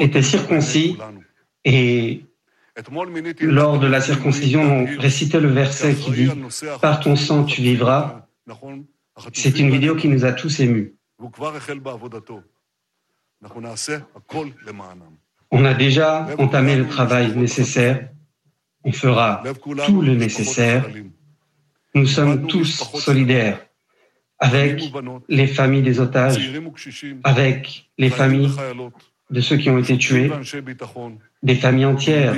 était 0.00 0.22
circoncis 0.22 0.96
et 1.64 2.24
lors 3.40 3.80
de 3.80 3.86
la 3.88 4.00
circoncision, 4.00 4.62
on 4.62 5.00
récitait 5.00 5.40
le 5.40 5.48
verset 5.48 5.94
qui 5.94 6.10
dit⁇ 6.12 6.26
Par 6.80 7.00
ton 7.00 7.16
sang 7.16 7.44
tu 7.44 7.60
vivras⁇ 7.60 8.28
C'est 9.32 9.58
une 9.58 9.70
vidéo 9.70 9.96
qui 9.96 10.08
nous 10.08 10.24
a 10.24 10.32
tous 10.32 10.60
émus. 10.60 10.94
On 15.50 15.64
a 15.64 15.74
déjà 15.74 16.28
entamé 16.38 16.76
le 16.76 16.88
travail 16.88 17.36
nécessaire. 17.36 18.08
On 18.84 18.92
fera 18.92 19.42
tout 19.86 20.02
le 20.02 20.14
nécessaire. 20.14 20.88
Nous 21.94 22.06
sommes 22.06 22.46
tous 22.46 22.84
solidaires 22.98 23.64
avec 24.38 24.82
les 25.28 25.46
familles 25.46 25.82
des 25.82 25.98
otages, 26.00 26.52
avec 27.24 27.90
les 27.98 28.10
familles 28.10 28.52
de 29.30 29.40
ceux 29.40 29.56
qui 29.56 29.68
ont 29.70 29.78
été 29.78 29.98
tués. 29.98 30.30
Des 31.42 31.56
familles 31.56 31.86
entières 31.86 32.36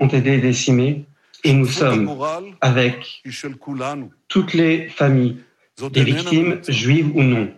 ont 0.00 0.08
été 0.08 0.38
décimées. 0.38 1.06
Et 1.44 1.52
nous 1.54 1.66
sommes 1.66 2.08
avec 2.60 3.22
toutes 4.28 4.54
les 4.54 4.88
familles 4.88 5.38
des 5.90 6.04
victimes, 6.04 6.60
juives 6.68 7.10
ou 7.14 7.22
non. 7.22 7.52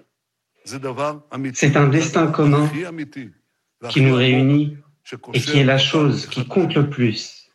C'est 0.65 1.77
un 1.77 1.89
destin 1.89 2.29
commun 2.29 2.71
qui 3.91 4.01
nous 4.01 4.15
réunit 4.15 4.77
et 5.35 5.41
qui 5.41 5.59
est 5.59 5.65
la 5.65 5.79
chose 5.79 6.27
qui 6.27 6.47
compte 6.47 6.75
le 6.75 6.89
plus. 6.89 7.51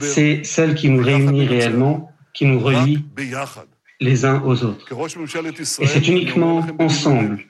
C'est 0.00 0.44
celle 0.44 0.74
qui 0.74 0.88
nous 0.88 1.02
réunit 1.02 1.46
réellement, 1.46 2.10
qui 2.32 2.46
nous 2.46 2.58
relie 2.60 3.04
les 4.00 4.24
uns 4.24 4.42
aux 4.42 4.64
autres. 4.64 4.86
Et 5.80 5.86
c'est 5.86 6.08
uniquement 6.08 6.66
ensemble 6.78 7.44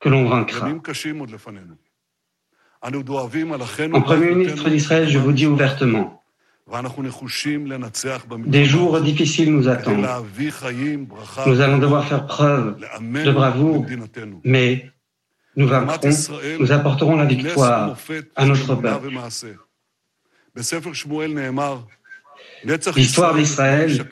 que 0.00 0.08
l'on 0.08 0.28
vaincra. 0.28 0.68
En 2.82 4.02
Premier 4.02 4.34
ministre 4.34 4.68
d'Israël, 4.68 5.08
je 5.08 5.18
vous 5.18 5.32
dis 5.32 5.46
ouvertement, 5.46 6.22
des 8.46 8.64
jours 8.64 9.00
difficiles 9.00 9.52
nous 9.52 9.68
attendent. 9.68 10.06
Nous 11.46 11.60
allons 11.60 11.78
devoir 11.78 12.06
faire 12.06 12.26
preuve 12.26 12.76
de 13.00 13.32
bravoure, 13.32 13.84
mais 14.44 14.90
nous 15.56 15.68
vaincrons, 15.68 16.10
nous 16.58 16.72
apporterons 16.72 17.16
la 17.16 17.26
victoire 17.26 17.96
à 18.34 18.46
notre 18.46 18.74
peuple. 18.76 19.10
L'histoire 22.96 23.34
d'Israël 23.34 24.06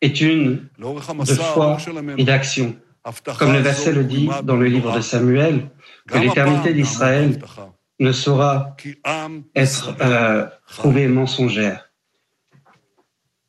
est 0.00 0.20
une 0.20 0.68
de 0.78 1.34
foi 1.34 1.78
et 2.18 2.24
d'action. 2.24 2.76
Comme 3.38 3.52
le 3.52 3.60
verset 3.60 3.92
le 3.92 4.02
dit 4.02 4.28
dans 4.42 4.56
le 4.56 4.66
livre 4.66 4.94
de 4.96 5.00
Samuel, 5.00 5.70
que 6.08 6.18
l'éternité 6.18 6.74
d'Israël 6.74 7.38
ne 7.98 8.12
saura 8.12 8.76
être 9.54 9.94
euh, 10.00 10.46
trouvée 10.68 11.08
mensongère. 11.08 11.90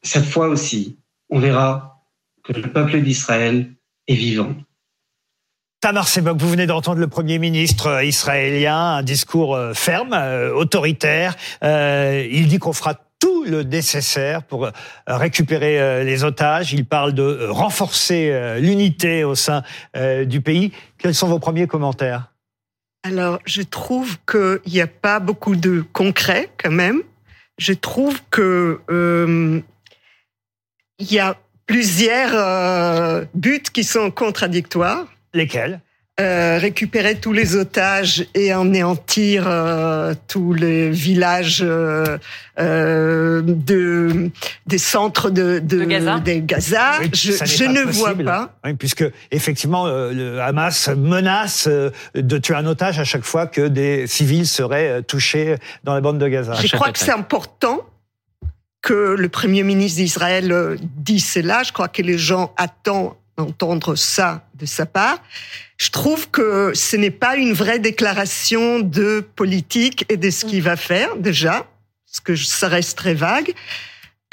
Cette 0.03 0.25
fois 0.25 0.47
aussi, 0.47 0.97
on 1.29 1.39
verra 1.39 2.01
que 2.43 2.53
le 2.53 2.71
peuple 2.71 3.01
d'Israël 3.01 3.71
est 4.07 4.15
vivant. 4.15 4.53
Tamar 5.81 6.07
Sebok, 6.07 6.37
vous 6.37 6.49
venez 6.49 6.65
d'entendre 6.65 6.99
le 6.99 7.07
Premier 7.07 7.39
ministre 7.39 7.87
euh, 7.87 8.03
israélien, 8.03 8.95
un 8.95 9.03
discours 9.03 9.55
euh, 9.55 9.73
ferme, 9.73 10.13
autoritaire. 10.55 11.35
il 11.61 12.47
dit 12.47 12.57
qu'on 12.59 12.73
fera 12.73 12.95
tout 13.19 13.43
le 13.43 13.63
nécessaire 13.63 14.43
pour 14.43 14.69
récupérer 15.07 16.03
les 16.05 16.23
otages. 16.23 16.71
Il 16.71 16.85
parle 16.85 17.13
de 17.13 17.47
renforcer 17.49 18.59
l'unité 18.59 19.23
au 19.23 19.33
sein 19.33 19.63
du 20.25 20.39
pays. 20.41 20.71
Quels 20.99 21.15
sont 21.15 21.27
vos 21.27 21.39
premiers 21.39 21.65
commentaires? 21.65 22.29
Alors, 23.03 23.39
je 23.45 23.61
trouve 23.61 24.17
qu'il 24.29 24.59
n'y 24.73 24.81
a 24.81 24.87
pas 24.87 25.19
beaucoup 25.19 25.55
de 25.55 25.83
concret 25.93 26.49
quand 26.61 26.71
même. 26.71 27.03
Je 27.57 27.73
trouve 27.73 28.19
que 28.29 28.81
euh, 28.89 29.61
il 30.99 31.13
y 31.13 31.19
a 31.19 31.37
plusieurs 31.67 32.31
euh, 32.33 33.25
buts 33.33 33.61
qui 33.61 33.83
sont 33.83 34.11
contradictoires. 34.11 35.07
Lesquels? 35.33 35.79
Euh, 36.19 36.57
récupérer 36.57 37.19
tous 37.19 37.31
les 37.31 37.55
otages 37.55 38.25
et 38.33 38.51
anéantir 38.51 39.43
euh, 39.45 40.15
tous 40.27 40.51
les 40.51 40.89
villages 40.89 41.61
euh, 41.63 42.17
euh 42.57 43.43
de 43.43 44.31
des 44.65 44.79
centres 44.79 45.29
de, 45.29 45.59
de, 45.59 45.85
Gaza. 45.85 46.19
Des 46.19 46.41
Gaza. 46.41 46.93
je, 47.13 47.33
je 47.33 47.63
ne 47.65 47.81
vois 47.81 48.15
pas. 48.15 48.57
Oui, 48.65 48.73
puisque 48.73 49.05
effectivement, 49.29 49.85
le 49.85 50.39
Hamas 50.41 50.89
menace 50.89 51.69
de 52.15 52.37
tuer 52.39 52.55
un 52.55 52.65
otage 52.65 52.97
à 52.97 53.03
chaque 53.03 53.23
fois 53.23 53.45
que 53.45 53.67
des 53.67 54.07
civils 54.07 54.47
seraient 54.47 55.03
touchés 55.03 55.57
dans 55.83 55.93
la 55.93 56.01
bande 56.01 56.17
de 56.17 56.27
Gaza. 56.27 56.55
Je 56.55 56.75
crois 56.75 56.91
que 56.91 56.97
c'est 56.97 57.11
important 57.11 57.85
que 58.81 59.13
le 59.15 59.29
premier 59.29 59.61
ministre 59.61 60.01
d'Israël 60.01 60.79
dise 60.81 61.27
cela. 61.27 61.61
Je 61.61 61.73
crois 61.73 61.89
que 61.89 62.01
les 62.01 62.17
gens 62.17 62.53
attendent 62.57 63.13
entendre 63.37 63.95
ça 63.95 64.43
de 64.55 64.65
sa 64.65 64.85
part. 64.85 65.19
Je 65.77 65.91
trouve 65.91 66.29
que 66.29 66.71
ce 66.73 66.95
n'est 66.95 67.11
pas 67.11 67.35
une 67.37 67.53
vraie 67.53 67.79
déclaration 67.79 68.79
de 68.79 69.25
politique 69.35 70.05
et 70.09 70.17
de 70.17 70.29
ce 70.29 70.45
qu'il 70.45 70.63
va 70.63 70.75
faire 70.75 71.15
déjà, 71.17 71.67
parce 72.07 72.19
que 72.23 72.35
ça 72.35 72.67
reste 72.67 72.97
très 72.97 73.13
vague. 73.13 73.53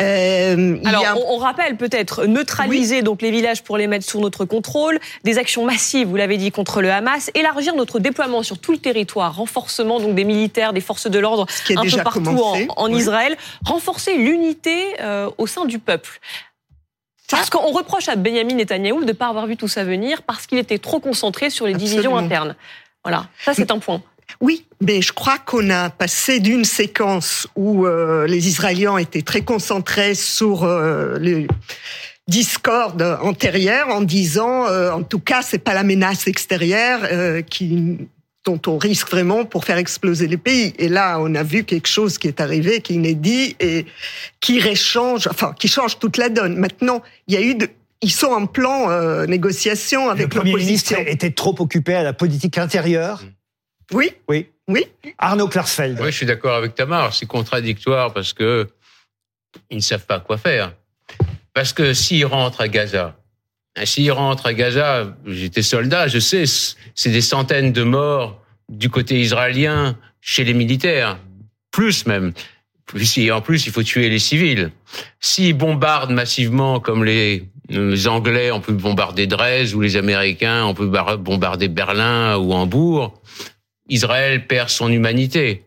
Euh, 0.02 0.78
Alors, 0.84 1.04
on, 1.30 1.36
rappelle 1.36 1.76
peut-être 1.76 2.24
neutraliser 2.26 3.02
donc 3.02 3.22
les 3.22 3.30
villages 3.30 3.62
pour 3.62 3.78
les 3.78 3.86
mettre 3.86 4.04
sous 4.04 4.18
notre 4.18 4.44
contrôle, 4.44 4.98
des 5.22 5.38
actions 5.38 5.64
massives, 5.64 6.08
vous 6.08 6.16
l'avez 6.16 6.36
dit, 6.36 6.50
contre 6.50 6.82
le 6.82 6.90
Hamas, 6.90 7.30
élargir 7.34 7.76
notre 7.76 8.00
déploiement 8.00 8.42
sur 8.42 8.58
tout 8.58 8.72
le 8.72 8.78
territoire, 8.78 9.36
renforcement 9.36 10.00
donc 10.00 10.16
des 10.16 10.24
militaires, 10.24 10.72
des 10.72 10.80
forces 10.80 11.06
de 11.06 11.18
l'ordre 11.20 11.46
un 11.76 11.82
peu 11.82 12.02
partout 12.02 12.42
en, 12.76 12.92
Israël, 12.92 13.36
renforcer 13.64 14.16
l'unité 14.16 14.82
euh, 15.00 15.30
au 15.38 15.46
sein 15.46 15.64
du 15.64 15.78
peuple. 15.78 16.18
Parce 17.36 17.50
qu'on 17.50 17.72
reproche 17.72 18.08
à 18.08 18.16
Benjamin 18.16 18.54
Netanyahu 18.54 19.00
de 19.00 19.06
ne 19.06 19.12
pas 19.12 19.28
avoir 19.28 19.46
vu 19.46 19.56
tout 19.56 19.68
ça 19.68 19.84
venir 19.84 20.22
parce 20.22 20.46
qu'il 20.46 20.58
était 20.58 20.78
trop 20.78 21.00
concentré 21.00 21.50
sur 21.50 21.66
les 21.66 21.74
divisions 21.74 22.16
internes. 22.16 22.54
Voilà, 23.02 23.26
ça 23.44 23.54
c'est 23.54 23.70
un 23.70 23.78
point. 23.78 24.02
Oui, 24.40 24.66
mais 24.80 25.02
je 25.02 25.12
crois 25.12 25.38
qu'on 25.38 25.70
a 25.70 25.90
passé 25.90 26.40
d'une 26.40 26.64
séquence 26.64 27.46
où 27.56 27.86
euh, 27.86 28.26
les 28.26 28.48
Israéliens 28.48 28.96
étaient 28.96 29.22
très 29.22 29.42
concentrés 29.42 30.14
sur 30.14 30.64
euh, 30.64 31.18
les 31.18 31.46
discordes 32.26 33.18
antérieures 33.22 33.88
en 33.88 34.00
disant, 34.00 34.66
euh, 34.66 34.90
en 34.92 35.02
tout 35.02 35.18
cas, 35.18 35.42
c'est 35.42 35.58
pas 35.58 35.74
la 35.74 35.82
menace 35.82 36.26
extérieure 36.26 37.00
qui 37.44 37.98
dont 38.44 38.60
on 38.66 38.78
risque 38.78 39.10
vraiment 39.10 39.44
pour 39.44 39.64
faire 39.64 39.78
exploser 39.78 40.26
les 40.26 40.36
pays. 40.36 40.74
Et 40.78 40.88
là, 40.88 41.18
on 41.20 41.34
a 41.34 41.42
vu 41.42 41.64
quelque 41.64 41.88
chose 41.88 42.18
qui 42.18 42.28
est 42.28 42.40
arrivé, 42.40 42.80
qui 42.80 42.92
est 42.92 42.96
inédit 42.96 43.56
et 43.58 43.86
qui 44.40 44.60
réchange, 44.60 45.26
enfin, 45.26 45.54
qui 45.58 45.68
change 45.68 45.98
toute 45.98 46.18
la 46.18 46.28
donne. 46.28 46.56
Maintenant, 46.56 47.02
il 47.26 47.34
y 47.34 47.36
a 47.38 47.40
eu 47.40 47.54
de, 47.54 47.68
ils 48.02 48.12
sont 48.12 48.28
en 48.28 48.46
plan 48.46 48.90
euh, 48.90 49.24
négociation 49.26 50.10
avec 50.10 50.34
l'opposition. 50.34 50.48
Le 50.48 50.52
Premier 50.52 50.64
ministre 50.64 50.94
était 51.06 51.30
trop 51.30 51.54
occupé 51.58 51.94
à 51.94 52.02
la 52.02 52.12
politique 52.12 52.58
intérieure. 52.58 53.22
Oui. 53.92 54.12
Oui. 54.28 54.48
Oui. 54.68 54.86
Arnaud 55.18 55.48
Klarsfeld. 55.48 55.98
Oui, 56.00 56.06
je 56.06 56.16
suis 56.16 56.26
d'accord 56.26 56.54
avec 56.54 56.74
Tamar. 56.74 57.14
C'est 57.14 57.26
contradictoire 57.26 58.12
parce 58.12 58.32
que 58.32 58.68
ils 59.70 59.76
ne 59.76 59.82
savent 59.82 60.06
pas 60.06 60.20
quoi 60.20 60.36
faire. 60.38 60.74
Parce 61.52 61.72
que 61.72 61.94
s'ils 61.94 62.26
rentrent 62.26 62.60
à 62.60 62.68
Gaza, 62.68 63.16
s'ils 63.84 64.12
rentrent 64.12 64.46
à 64.46 64.54
Gaza, 64.54 65.16
j'étais 65.26 65.62
soldat, 65.62 66.08
je 66.08 66.18
sais, 66.18 66.44
c'est 66.94 67.10
des 67.10 67.20
centaines 67.20 67.72
de 67.72 67.82
morts 67.82 68.40
du 68.68 68.88
côté 68.88 69.20
israélien 69.20 69.96
chez 70.20 70.44
les 70.44 70.54
militaires, 70.54 71.18
plus 71.70 72.06
même. 72.06 72.32
En 73.32 73.40
plus, 73.40 73.66
il 73.66 73.72
faut 73.72 73.82
tuer 73.82 74.08
les 74.08 74.18
civils. 74.18 74.70
S'ils 75.20 75.56
bombardent 75.56 76.12
massivement 76.12 76.80
comme 76.80 77.04
les, 77.04 77.48
Anglais 78.06 78.50
ont 78.50 78.60
pu 78.60 78.72
bombarder 78.72 79.26
Dresde 79.26 79.74
ou 79.74 79.80
les 79.80 79.96
Américains 79.96 80.64
ont 80.64 80.74
pu 80.74 80.86
bombarder 80.86 81.68
Berlin 81.68 82.36
ou 82.36 82.52
Hambourg, 82.52 83.20
Israël 83.88 84.46
perd 84.46 84.68
son 84.68 84.90
humanité. 84.90 85.64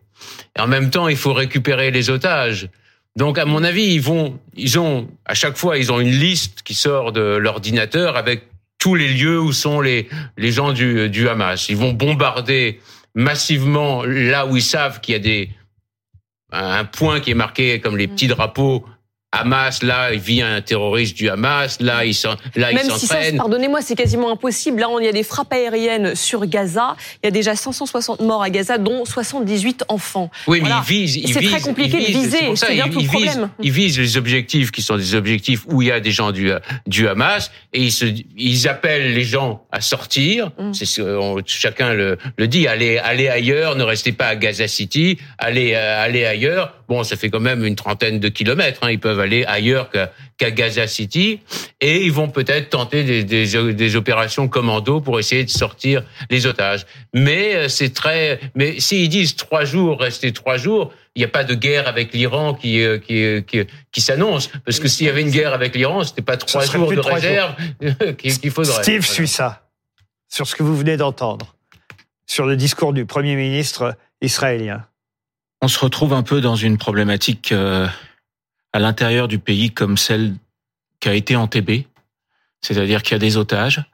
Et 0.56 0.60
en 0.60 0.66
même 0.66 0.90
temps, 0.90 1.08
il 1.08 1.16
faut 1.16 1.32
récupérer 1.32 1.90
les 1.90 2.08
otages. 2.08 2.68
Donc, 3.18 3.36
à 3.36 3.44
mon 3.44 3.64
avis, 3.64 3.94
ils 3.94 4.00
vont, 4.00 4.38
ils 4.54 4.78
ont, 4.78 5.08
à 5.24 5.34
chaque 5.34 5.56
fois, 5.56 5.76
ils 5.76 5.90
ont 5.90 5.98
une 5.98 6.12
liste 6.12 6.62
qui 6.62 6.74
sort 6.74 7.10
de 7.10 7.20
l'ordinateur 7.20 8.16
avec 8.16 8.44
tous 8.78 8.94
les 8.94 9.08
lieux 9.08 9.40
où 9.40 9.52
sont 9.52 9.80
les, 9.80 10.08
les 10.36 10.52
gens 10.52 10.72
du, 10.72 11.10
du 11.10 11.28
Hamas. 11.28 11.68
Ils 11.68 11.76
vont 11.76 11.92
bombarder 11.92 12.80
massivement 13.16 14.04
là 14.04 14.46
où 14.46 14.56
ils 14.56 14.62
savent 14.62 15.00
qu'il 15.00 15.14
y 15.14 15.16
a 15.16 15.18
des, 15.18 15.50
un 16.52 16.84
point 16.84 17.18
qui 17.18 17.32
est 17.32 17.34
marqué 17.34 17.80
comme 17.80 17.96
les 17.96 18.06
petits 18.06 18.28
drapeaux 18.28 18.86
Hamas, 19.32 19.82
là, 19.82 20.14
il 20.14 20.20
vit 20.20 20.40
un 20.40 20.62
terroriste 20.62 21.14
du 21.14 21.28
Hamas, 21.28 21.76
là, 21.80 22.06
il 22.06 22.14
s'en, 22.14 22.30
là, 22.56 22.72
Même 22.72 22.86
il 22.86 22.92
si 22.98 23.06
ça, 23.06 23.18
pardonnez-moi, 23.36 23.82
c'est 23.82 23.94
quasiment 23.94 24.30
impossible. 24.32 24.80
Là, 24.80 24.88
on- 24.88 24.98
il 25.00 25.04
y 25.04 25.08
a 25.08 25.12
des 25.12 25.22
frappes 25.22 25.52
aériennes 25.52 26.14
sur 26.14 26.46
Gaza. 26.46 26.96
Il 27.22 27.26
y 27.26 27.28
a 27.28 27.30
déjà 27.30 27.54
560 27.54 28.20
morts 28.20 28.42
à 28.42 28.48
Gaza, 28.48 28.78
dont 28.78 29.04
78 29.04 29.84
enfants. 29.88 30.30
Oui, 30.46 30.60
mais 30.62 30.68
Voilà. 30.70 30.82
il 30.82 30.88
vise, 30.88 31.16
il 31.16 31.30
C'est 31.34 31.40
vise, 31.40 31.50
très 31.50 31.60
compliqué 31.60 31.98
de 32.00 32.06
vise, 32.06 32.16
viser, 32.16 32.56
c'est 32.56 32.72
bien 32.72 32.88
tout 32.88 33.00
le 33.00 33.06
problème. 33.06 33.50
il 33.60 33.70
vise 33.70 33.98
les 33.98 34.16
objectifs 34.16 34.70
qui 34.70 34.80
sont 34.80 34.96
des 34.96 35.14
objectifs 35.14 35.60
où 35.68 35.82
il 35.82 35.88
y 35.88 35.92
a 35.92 36.00
des 36.00 36.10
gens 36.10 36.32
du, 36.32 36.50
du 36.86 37.06
Hamas 37.06 37.50
et 37.74 37.82
ils, 37.82 37.92
se, 37.92 38.06
ils 38.38 38.66
appellent 38.66 39.12
les 39.12 39.24
gens 39.24 39.62
à 39.70 39.82
sortir. 39.82 40.52
Mm. 40.58 40.72
C'est 40.72 41.02
on- 41.02 41.36
chacun 41.44 41.92
le, 41.92 42.16
le 42.38 42.48
dit. 42.48 42.66
Allez, 42.66 42.96
allez 42.96 43.28
ailleurs, 43.28 43.76
ne 43.76 43.82
restez 43.84 44.12
pas 44.12 44.28
à 44.28 44.36
Gaza 44.36 44.68
City. 44.68 45.18
Allez, 45.36 45.72
euh, 45.74 46.02
allez 46.02 46.24
ailleurs. 46.24 46.74
Bon, 46.88 47.04
ça 47.04 47.16
fait 47.16 47.28
quand 47.28 47.40
même 47.40 47.62
une 47.66 47.76
trentaine 47.76 48.18
de 48.18 48.30
kilomètres. 48.30 48.78
Hein, 48.82 48.90
ils 48.90 48.98
peuvent 48.98 49.17
aller 49.20 49.44
ailleurs 49.44 49.90
qu'à 49.90 50.50
Gaza 50.50 50.86
City 50.86 51.40
et 51.80 52.04
ils 52.04 52.12
vont 52.12 52.28
peut-être 52.28 52.70
tenter 52.70 53.04
des, 53.04 53.24
des, 53.24 53.72
des 53.74 53.96
opérations 53.96 54.48
commando 54.48 55.00
pour 55.00 55.18
essayer 55.18 55.44
de 55.44 55.50
sortir 55.50 56.02
les 56.30 56.46
otages. 56.46 56.86
Mais 57.14 57.54
euh, 57.54 57.68
c'est 57.68 57.92
très. 57.92 58.40
Mais 58.54 58.80
s'ils 58.80 59.08
disent 59.08 59.36
trois 59.36 59.64
jours, 59.64 60.00
restez 60.00 60.32
trois 60.32 60.56
jours, 60.56 60.92
il 61.14 61.20
n'y 61.20 61.24
a 61.24 61.28
pas 61.28 61.44
de 61.44 61.54
guerre 61.54 61.88
avec 61.88 62.14
l'Iran 62.14 62.54
qui 62.54 62.82
euh, 62.82 62.98
qui 62.98 63.24
euh, 63.24 63.40
qui, 63.40 63.60
qui 63.90 64.00
s'annonce. 64.00 64.48
Parce 64.64 64.80
que 64.80 64.88
s'il 64.88 65.06
y 65.06 65.10
avait 65.10 65.22
une 65.22 65.30
guerre 65.30 65.52
avec 65.52 65.74
l'Iran, 65.74 66.04
c'était 66.04 66.22
pas 66.22 66.36
trois 66.36 66.64
jours 66.64 66.90
de 66.90 66.96
trois 66.96 67.14
réserve 67.14 67.54
qu'il 68.16 68.50
faudrait. 68.50 68.82
Steve 68.82 69.00
Voilà. 69.00 69.14
suit 69.14 69.28
ça, 69.28 69.68
sur 70.28 70.46
ce 70.46 70.54
que 70.54 70.62
vous 70.62 70.76
venez 70.76 70.96
d'entendre, 70.96 71.54
sur 72.26 72.46
le 72.46 72.56
discours 72.56 72.92
du 72.92 73.06
Premier 73.06 73.34
ministre 73.34 73.96
israélien. 74.20 74.84
On 75.60 75.68
se 75.68 75.78
retrouve 75.80 76.12
un 76.12 76.22
peu 76.22 76.40
dans 76.40 76.54
une 76.54 76.78
problématique 76.78 77.50
euh, 77.50 77.88
à 78.72 78.78
l'intérieur 78.78 79.28
du 79.28 79.38
pays 79.38 79.70
comme 79.70 79.96
celle 79.96 80.34
qui 81.00 81.08
a 81.08 81.14
été 81.14 81.36
en 81.36 81.46
TB, 81.46 81.86
c'est-à-dire 82.60 83.02
qu'il 83.02 83.12
y 83.12 83.16
a 83.16 83.18
des 83.20 83.36
otages, 83.36 83.84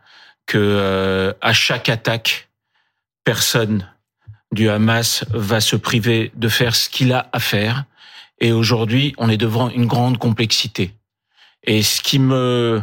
que 0.46 0.58
euh, 0.58 1.32
à 1.40 1.52
chaque 1.52 1.88
attaque, 1.88 2.48
personne 3.24 3.88
du 4.52 4.68
Hamas 4.68 5.24
va 5.30 5.60
se 5.60 5.76
priver 5.76 6.30
de 6.34 6.48
faire 6.48 6.76
ce 6.76 6.88
qu'il 6.88 7.12
a 7.12 7.28
à 7.32 7.40
faire. 7.40 7.84
Et 8.40 8.52
aujourd'hui, 8.52 9.14
on 9.18 9.28
est 9.28 9.36
devant 9.36 9.70
une 9.70 9.86
grande 9.86 10.18
complexité. 10.18 10.94
Et 11.64 11.82
ce 11.82 12.02
qui 12.02 12.18
me, 12.18 12.82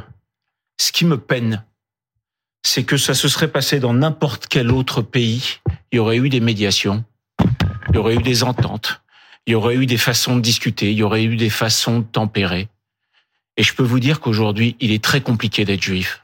ce 0.78 0.92
qui 0.92 1.06
me 1.06 1.18
peine, 1.18 1.64
c'est 2.64 2.84
que 2.84 2.98
ça 2.98 3.14
se 3.14 3.28
serait 3.28 3.52
passé 3.52 3.80
dans 3.80 3.94
n'importe 3.94 4.48
quel 4.48 4.72
autre 4.72 5.02
pays. 5.02 5.60
Il 5.92 5.98
y 5.98 6.00
aurait 6.00 6.18
eu 6.18 6.30
des 6.30 6.40
médiations, 6.40 7.04
il 7.90 7.96
y 7.96 7.98
aurait 7.98 8.16
eu 8.16 8.22
des 8.22 8.44
ententes, 8.44 9.02
il 9.46 9.52
y 9.52 9.56
aurait 9.56 9.76
eu 9.76 9.86
des 9.86 9.98
façons 9.98 10.36
de 10.36 10.42
discuter, 10.42 10.92
il 10.92 10.98
y 10.98 11.04
aurait 11.04 11.24
eu 11.24 11.36
des 11.36 11.50
façons 11.50 12.00
de 12.00 12.06
tempérer. 12.06 12.70
Et 13.58 13.64
je 13.64 13.74
peux 13.74 13.84
vous 13.84 14.00
dire 14.00 14.20
qu'aujourd'hui, 14.20 14.76
il 14.80 14.92
est 14.92 15.04
très 15.04 15.22
compliqué 15.22 15.66
d'être 15.66 15.82
juif. 15.82 16.24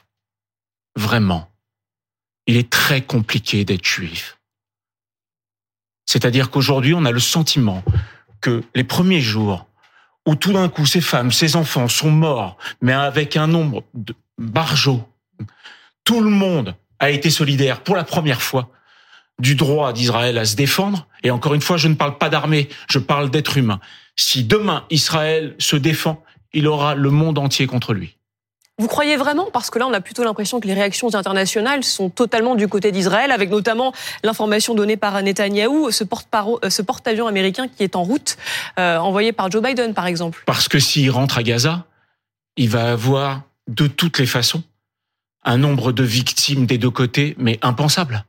Vraiment. 0.95 1.50
Il 2.45 2.55
est 2.55 2.69
très 2.69 3.01
compliqué 3.01 3.65
d'être 3.65 3.86
juif. 3.86 4.38
C'est-à-dire 6.05 6.50
qu'aujourd'hui, 6.50 6.93
on 6.93 7.05
a 7.05 7.12
le 7.12 7.19
sentiment 7.19 7.83
que 8.39 8.63
les 8.75 8.83
premiers 8.83 9.21
jours 9.21 9.67
où 10.25 10.36
tout 10.36 10.53
d'un 10.53 10.69
coup 10.69 10.86
ces 10.86 11.01
femmes, 11.01 11.31
ces 11.31 11.55
enfants 11.55 11.88
sont 11.88 12.12
morts, 12.12 12.57
mais 12.81 12.93
avec 12.93 13.36
un 13.38 13.47
nombre 13.47 13.83
de 13.93 14.13
barjots, 14.38 15.07
tout 16.03 16.21
le 16.21 16.29
monde 16.29 16.75
a 17.00 17.09
été 17.09 17.29
solidaire 17.29 17.81
pour 17.81 17.95
la 17.95 18.03
première 18.03 18.41
fois 18.41 18.69
du 19.39 19.56
droit 19.56 19.94
d'Israël 19.94 20.38
à 20.38 20.46
se 20.46 20.56
défendre. 20.56 21.08
Et 21.24 21.32
encore 21.32 21.53
une 21.53 21.62
fois, 21.62 21.77
je 21.77 21.88
ne 21.88 21.96
parle 21.96 22.17
pas 22.17 22.29
d'armée, 22.29 22.70
je 22.89 23.00
parle 23.00 23.29
d'être 23.29 23.58
humain. 23.58 23.79
Si 24.15 24.44
demain 24.44 24.86
Israël 24.89 25.56
se 25.60 25.75
défend, 25.75 26.24
il 26.53 26.67
aura 26.67 26.96
le 26.96 27.12
monde 27.12 27.38
entier 27.38 27.67
contre 27.67 27.94
lui. 27.94 28.17
Vous 28.79 28.88
croyez 28.88 29.17
vraiment? 29.17 29.48
Parce 29.51 29.72
que 29.72 29.79
là, 29.79 29.88
on 29.88 29.94
a 29.94 30.01
plutôt 30.01 30.24
l'impression 30.24 30.60
que 30.60 30.67
les 30.67 30.75
réactions 30.75 31.13
internationales 31.15 31.84
sont 31.84 32.12
totalement 32.12 32.53
du 32.53 32.67
côté 32.67 32.91
d'Israël, 32.91 33.32
avec 33.32 33.50
notamment 33.50 33.91
l'information 34.24 34.75
donnée 34.75 34.98
par 34.98 35.20
Netanyahou, 35.22 35.89
ce 35.89 36.03
euh, 36.03 36.84
porte-avions 36.84 37.25
américain 37.25 37.67
qui 37.67 37.84
est 37.84 37.96
en 37.96 38.03
route, 38.03 38.38
euh, 38.77 38.98
envoyé 38.98 39.32
par 39.32 39.50
Joe 39.50 39.63
Biden, 39.63 39.96
par 39.96 40.06
exemple. 40.06 40.44
Parce 40.46 40.67
que 40.67 40.77
s'il 40.77 41.10
rentre 41.10 41.39
à 41.39 41.44
Gaza, 41.44 41.86
il 42.56 42.70
va 42.70 42.91
avoir 42.91 43.41
de 43.67 43.88
toutes 43.88 44.19
les 44.19 44.28
façons 44.28 44.62
un 45.43 45.58
nombre 45.58 45.91
de 45.91 46.04
victimes 46.04 46.67
des 46.67 46.78
deux 46.78 46.91
côtés, 46.91 47.36
mais 47.39 47.58
impensable. 47.63 48.26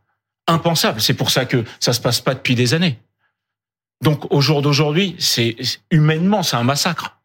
Impensable. 0.49 1.01
C'est 1.01 1.15
pour 1.15 1.31
ça 1.31 1.45
que 1.45 1.65
ça 1.79 1.93
se 1.93 2.01
passe 2.01 2.21
pas 2.21 2.35
depuis 2.35 2.57
des 2.57 2.75
années. 2.75 2.99
Donc 4.03 4.33
au 4.33 4.41
jour 4.41 4.63
d'aujourd'hui, 4.63 5.15
c'est 5.19 5.57
humainement, 5.91 6.43
c'est 6.43 6.57
un 6.57 6.65
massacre. 6.65 7.19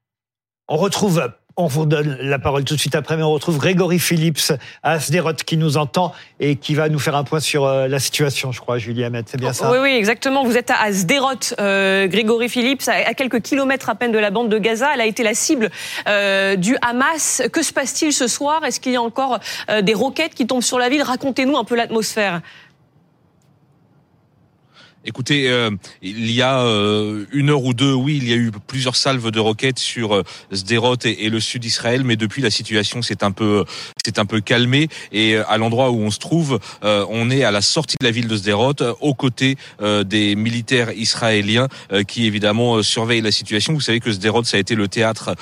On 0.67 0.77
retrouve, 0.77 1.31
on 1.55 1.67
vous 1.67 1.85
donne 1.85 2.17
la 2.19 2.39
parole 2.39 2.63
tout 2.63 2.73
de 2.73 2.79
suite 2.79 2.95
après, 2.95 3.15
mais 3.15 3.21
on 3.21 3.31
retrouve 3.31 3.59
Grégory 3.59 3.99
Phillips 3.99 4.53
à 4.81 4.99
Sderot 4.99 5.33
qui 5.33 5.57
nous 5.57 5.77
entend 5.77 6.13
et 6.39 6.55
qui 6.55 6.73
va 6.73 6.89
nous 6.89 6.97
faire 6.97 7.15
un 7.15 7.23
point 7.23 7.39
sur 7.39 7.65
euh, 7.65 7.87
la 7.87 7.99
situation, 7.99 8.51
je 8.51 8.59
crois, 8.59 8.79
Julie 8.79 9.03
Hamet. 9.03 9.21
C'est 9.27 9.39
bien 9.39 9.53
ça? 9.53 9.71
Oui, 9.71 9.77
oui, 9.81 9.91
exactement. 9.91 10.43
Vous 10.43 10.57
êtes 10.57 10.71
à 10.71 10.91
Sderot, 10.91 11.53
euh, 11.59 12.07
Grégory 12.07 12.49
Phillips, 12.49 12.87
à, 12.87 13.07
à 13.07 13.13
quelques 13.13 13.41
kilomètres 13.41 13.89
à 13.89 13.95
peine 13.95 14.11
de 14.11 14.17
la 14.17 14.31
bande 14.31 14.49
de 14.49 14.57
Gaza. 14.57 14.95
Elle 14.95 15.01
a 15.01 15.05
été 15.05 15.21
la 15.21 15.35
cible 15.35 15.69
euh, 16.07 16.55
du 16.55 16.75
Hamas. 16.81 17.43
Que 17.53 17.61
se 17.61 17.71
passe-t-il 17.71 18.13
ce 18.13 18.27
soir? 18.27 18.65
Est-ce 18.65 18.79
qu'il 18.79 18.93
y 18.93 18.97
a 18.97 19.01
encore 19.01 19.39
euh, 19.69 19.83
des 19.83 19.93
roquettes 19.93 20.33
qui 20.33 20.47
tombent 20.47 20.63
sur 20.63 20.79
la 20.79 20.89
ville? 20.89 21.03
Racontez-nous 21.03 21.57
un 21.57 21.65
peu 21.65 21.75
l'atmosphère. 21.75 22.41
Écoutez, 25.05 25.49
euh, 25.49 25.69
il 26.01 26.31
y 26.31 26.41
a 26.41 26.61
euh, 26.61 27.25
une 27.33 27.49
heure 27.49 27.65
ou 27.65 27.73
deux, 27.73 27.91
oui, 27.93 28.17
il 28.21 28.29
y 28.29 28.31
a 28.31 28.37
eu 28.37 28.51
plusieurs 28.67 28.95
salves 28.95 29.31
de 29.31 29.39
roquettes 29.41 29.79
sur 29.79 30.15
euh, 30.15 30.23
Sderot 30.53 30.95
et, 31.03 31.29
le 31.29 31.41
sud 31.41 31.61
d'Israël, 31.61 32.05
mais 32.05 32.15
depuis 32.15 32.41
la 32.41 32.49
situation 32.49 33.01
s'est 33.01 33.21
un 33.21 33.31
peu, 33.31 33.65
s'est 34.05 34.17
un 34.17 34.25
peu 34.25 34.39
calmée 34.39 34.87
et 35.11 35.35
euh, 35.35 35.43
à 35.49 35.57
l'endroit 35.57 35.91
où 35.91 35.99
on 35.99 36.09
se 36.09 36.19
trouve, 36.19 36.57
euh, 36.85 37.05
on 37.09 37.29
est 37.29 37.43
à 37.43 37.51
la 37.51 37.61
sortie 37.61 37.97
de 37.99 38.05
la 38.05 38.11
ville 38.11 38.29
de 38.29 38.37
Sderot, 38.37 38.75
euh, 38.81 38.93
aux 39.01 39.13
côtés 39.13 39.57
des 40.05 40.35
militaires 40.35 40.91
israéliens 40.95 41.67
qui 42.07 42.25
évidemment 42.25 42.81
surveillent 42.81 43.21
la 43.21 43.31
situation. 43.31 43.73
Vous 43.73 43.81
savez 43.81 43.99
que 43.99 44.11
Sderot, 44.11 44.43
ça 44.45 44.57
a 44.57 44.59
été 44.59 44.75
le 44.75 44.87
théâtre 44.87 45.35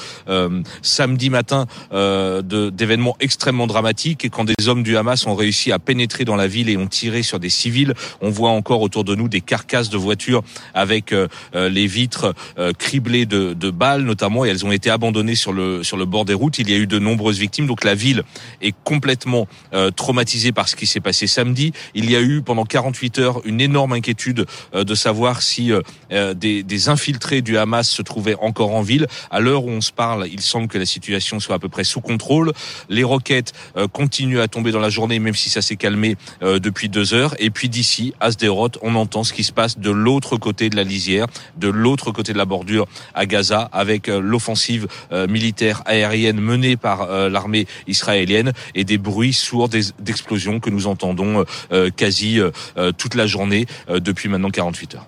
samedi 0.81 1.29
matin 1.29 1.67
de- 1.91 2.69
d'événements 2.69 3.15
extrêmement 3.19 3.67
dramatiques 3.67 4.25
et 4.25 4.29
quand 4.29 4.45
des 4.45 4.67
hommes 4.67 4.83
du 4.83 4.97
Hamas 4.97 5.25
ont 5.27 5.35
réussi 5.35 5.71
à 5.71 5.79
pénétrer 5.79 6.25
dans 6.25 6.35
la 6.35 6.47
ville 6.47 6.69
et 6.69 6.77
ont 6.77 6.87
tiré 6.87 7.21
sur 7.23 7.39
des 7.39 7.49
civils, 7.49 7.93
on 8.21 8.29
voit 8.29 8.49
encore 8.51 8.81
autour 8.81 9.03
de 9.03 9.15
nous 9.15 9.27
des 9.27 9.41
carcasses 9.51 9.89
de 9.89 9.97
voitures 9.97 10.43
avec 10.73 11.11
euh, 11.11 11.27
euh, 11.55 11.67
les 11.67 11.85
vitres 11.85 12.33
euh, 12.57 12.71
criblées 12.71 13.25
de, 13.25 13.51
de 13.53 13.69
balles 13.69 14.03
notamment 14.03 14.45
et 14.45 14.47
elles 14.47 14.65
ont 14.65 14.71
été 14.71 14.89
abandonnées 14.89 15.35
sur 15.35 15.51
le 15.51 15.83
sur 15.83 15.97
le 15.97 16.05
bord 16.05 16.23
des 16.23 16.33
routes. 16.33 16.57
Il 16.59 16.69
y 16.69 16.73
a 16.73 16.77
eu 16.77 16.87
de 16.87 16.99
nombreuses 16.99 17.37
victimes, 17.37 17.67
donc 17.67 17.83
la 17.83 17.93
ville 17.93 18.23
est 18.61 18.73
complètement 18.85 19.47
traumatisée 19.95 20.53
par 20.53 20.69
ce 20.69 20.75
qui 20.75 20.87
s'est 20.87 21.01
passé 21.01 21.27
samedi. 21.27 21.73
Il 21.95 22.09
y 22.09 22.15
a 22.15 22.21
eu 22.21 22.41
pendant 22.41 22.63
48 22.63 23.19
heures 23.19 23.41
une 23.43 23.59
énorme 23.59 23.93
inquiétude 23.93 24.45
de 24.73 24.95
savoir 24.95 25.41
si 25.41 25.71
des, 26.09 26.63
des 26.63 26.89
infiltrés 26.89 27.41
du 27.41 27.57
Hamas 27.57 27.89
se 27.89 28.01
trouvaient 28.01 28.35
encore 28.39 28.71
en 28.71 28.81
ville. 28.81 29.07
À 29.31 29.39
l'heure 29.39 29.65
où 29.65 29.69
on 29.69 29.81
se 29.81 29.91
parle, 29.91 30.27
il 30.31 30.41
semble 30.41 30.67
que 30.67 30.77
la 30.77 30.85
situation 30.85 31.39
soit 31.39 31.55
à 31.55 31.59
peu 31.59 31.69
près 31.69 31.83
sous 31.83 32.01
contrôle. 32.01 32.53
Les 32.89 33.03
roquettes 33.03 33.53
euh, 33.77 33.87
continuent 33.87 34.39
à 34.39 34.47
tomber 34.47 34.71
dans 34.71 34.79
la 34.79 34.89
journée, 34.89 35.19
même 35.19 35.35
si 35.35 35.49
ça 35.49 35.61
s'est 35.61 35.75
calmé 35.75 36.15
euh, 36.43 36.59
depuis 36.59 36.89
deux 36.89 37.13
heures. 37.13 37.35
Et 37.39 37.49
puis 37.49 37.69
d'ici, 37.69 38.13
à 38.19 38.31
Sderot, 38.31 38.71
on 38.81 38.95
entend 38.95 39.23
ce 39.23 39.33
qui 39.33 39.40
se 39.43 39.51
passe 39.51 39.79
de 39.79 39.91
l'autre 39.91 40.37
côté 40.37 40.69
de 40.69 40.75
la 40.75 40.83
lisière, 40.83 41.27
de 41.57 41.67
l'autre 41.67 42.11
côté 42.11 42.33
de 42.33 42.37
la 42.37 42.45
bordure 42.45 42.87
à 43.13 43.25
Gaza, 43.25 43.69
avec 43.71 44.09
euh, 44.09 44.19
l'offensive 44.19 44.87
euh, 45.11 45.27
militaire 45.27 45.81
aérienne 45.85 46.39
menée 46.39 46.77
par 46.77 47.01
euh, 47.01 47.29
l'armée 47.29 47.67
israélienne 47.87 48.53
et 48.75 48.83
des 48.83 48.97
bruits 48.97 49.33
sourds 49.33 49.69
d'explosions 49.69 50.59
que 50.59 50.69
nous 50.69 50.87
entendons 50.87 51.45
quasi 51.95 52.39
toute 52.97 53.15
la 53.15 53.27
journée 53.27 53.65
depuis 53.89 54.29
maintenant 54.29 54.49
48 54.49 54.95
heures. 54.95 55.07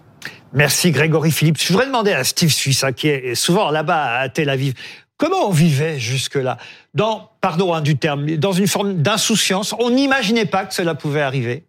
Merci 0.54 0.92
Grégory 0.92 1.32
Phillips. 1.32 1.62
Je 1.62 1.68
voudrais 1.70 1.86
demander 1.86 2.12
à 2.12 2.24
Steve 2.24 2.52
Suissa, 2.52 2.92
qui 2.92 3.08
est 3.08 3.36
souvent 3.36 3.72
là-bas 3.72 4.20
à 4.20 4.30
Tel 4.30 4.50
Aviv, 4.50 4.74
comment 5.18 5.48
on 5.48 5.52
vivait 5.52 6.00
jusque-là? 6.00 6.58
Dans, 6.94 7.32
pardon 7.42 7.74
hein, 7.74 7.82
du 7.82 7.98
terme, 7.98 8.26
dans 8.38 8.52
une 8.52 8.68
forme 8.68 9.02
d'insouciance. 9.02 9.74
On 9.80 9.90
n'imaginait 9.90 10.46
pas 10.46 10.66
que 10.66 10.74
cela 10.74 10.96
pouvait 10.96 11.22
arriver. 11.22 11.64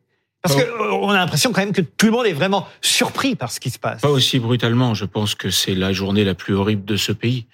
Parce 0.45 0.63
qu'on 0.63 1.09
a 1.09 1.15
l'impression 1.17 1.53
quand 1.53 1.63
même 1.63 1.73
que 1.73 1.81
tout 1.81 2.05
le 2.07 2.13
monde 2.13 2.27
est 2.27 2.35
vraiment 2.35 2.69
surpris 2.83 3.35
par 3.35 3.51
ce 3.51 3.61
qui 3.61 3.71
se 3.71 3.79
passe. 3.79 4.03
Pas 4.03 4.11
aussi 4.11 4.39
brutalement. 4.39 4.93
Je 4.93 5.07
pense 5.07 5.35
que 5.35 5.49
c'est 5.49 5.75
la 5.75 5.95
journée 5.95 6.23
la 6.23 6.35
plus 6.35 6.55
horrible 6.55 6.85
de 6.85 6.97
ce 6.97 7.13
pays. 7.13 7.47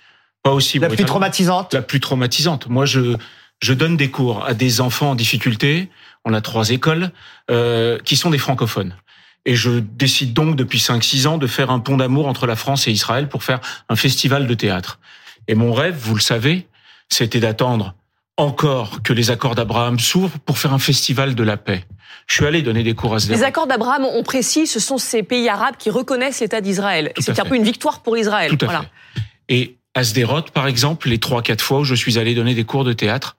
Pas 0.43 0.51
aussi 0.51 0.81
La 0.81 0.89
plus 0.89 1.05
traumatisante. 1.05 1.73
la 1.73 1.83
plus 1.83 2.01
traumatisante. 2.01 2.69
Moi, 2.69 2.87
je 2.87 3.17
je 3.63 3.75
donne 3.75 3.97
des 3.97 4.11
cours 4.11 4.45
à 4.45 4.55
des 4.55 4.81
enfants 4.81 5.11
en 5.11 5.15
difficulté. 5.15 5.89
On 6.25 6.33
a 6.35 6.41
trois 6.41 6.71
écoles 6.71 7.11
euh, 7.51 7.99
qui 7.99 8.17
sont 8.17 8.31
des 8.31 8.39
francophones. 8.39 8.97
Et 9.45 9.55
je 9.55 9.71
décide 9.81 10.33
donc 10.33 10.57
depuis 10.57 10.79
5-6 10.79 11.27
ans 11.27 11.39
de 11.39 11.47
faire 11.47 11.71
un 11.71 11.79
pont 11.79 11.97
d'amour 11.97 12.27
entre 12.27 12.47
la 12.47 12.57
France 12.57 12.89
et 12.89 12.91
Israël 12.91 13.29
pour 13.29 13.45
faire 13.45 13.61
un 13.89 13.97
festival 13.97 14.47
de 14.47 14.55
théâtre. 14.55 14.99
Et 15.47 15.55
mon 15.55 15.73
rêve, 15.73 15.97
vous 15.97 16.15
le 16.15 16.21
savez, 16.21 16.67
c'était 17.09 17.41
d'attendre 17.41 17.95
encore 18.41 19.03
que 19.03 19.13
les 19.13 19.31
accords 19.31 19.55
d'Abraham 19.55 19.99
s'ouvrent 19.99 20.39
pour 20.41 20.59
faire 20.59 20.73
un 20.73 20.79
festival 20.79 21.35
de 21.35 21.43
la 21.43 21.57
paix. 21.57 21.85
Je 22.27 22.35
suis 22.35 22.47
allé 22.47 22.63
donner 22.63 22.83
des 22.83 22.95
cours 22.95 23.13
à 23.13 23.17
Les 23.17 23.25
Sderot. 23.25 23.45
accords 23.45 23.67
d'Abraham, 23.67 24.05
on 24.05 24.23
précise, 24.23 24.71
ce 24.71 24.81
sont 24.81 24.99
ces 24.99 25.23
pays 25.23 25.49
arabes 25.49 25.77
qui 25.79 25.91
reconnaissent 25.91 26.41
l'État 26.41 26.61
d'Israël. 26.61 27.13
C'est 27.19 27.39
un 27.39 27.45
peu 27.45 27.57
une 27.57 27.65
victoire 27.65 28.03
pour 28.03 28.17
Israël. 28.17 28.57
Tout 28.57 28.65
à 28.65 28.69
voilà. 28.69 28.83
fait. 28.83 29.23
Et 29.49 29.77
à 29.95 30.05
Sderot, 30.05 30.43
par 30.55 30.67
exemple, 30.67 31.09
les 31.09 31.19
trois, 31.19 31.43
quatre 31.43 31.63
fois 31.63 31.81
où 31.81 31.85
je 31.85 31.95
suis 31.95 32.19
allé 32.19 32.35
donner 32.35 32.55
des 32.55 32.65
cours 32.65 32.85
de 32.85 32.93
théâtre, 32.93 33.37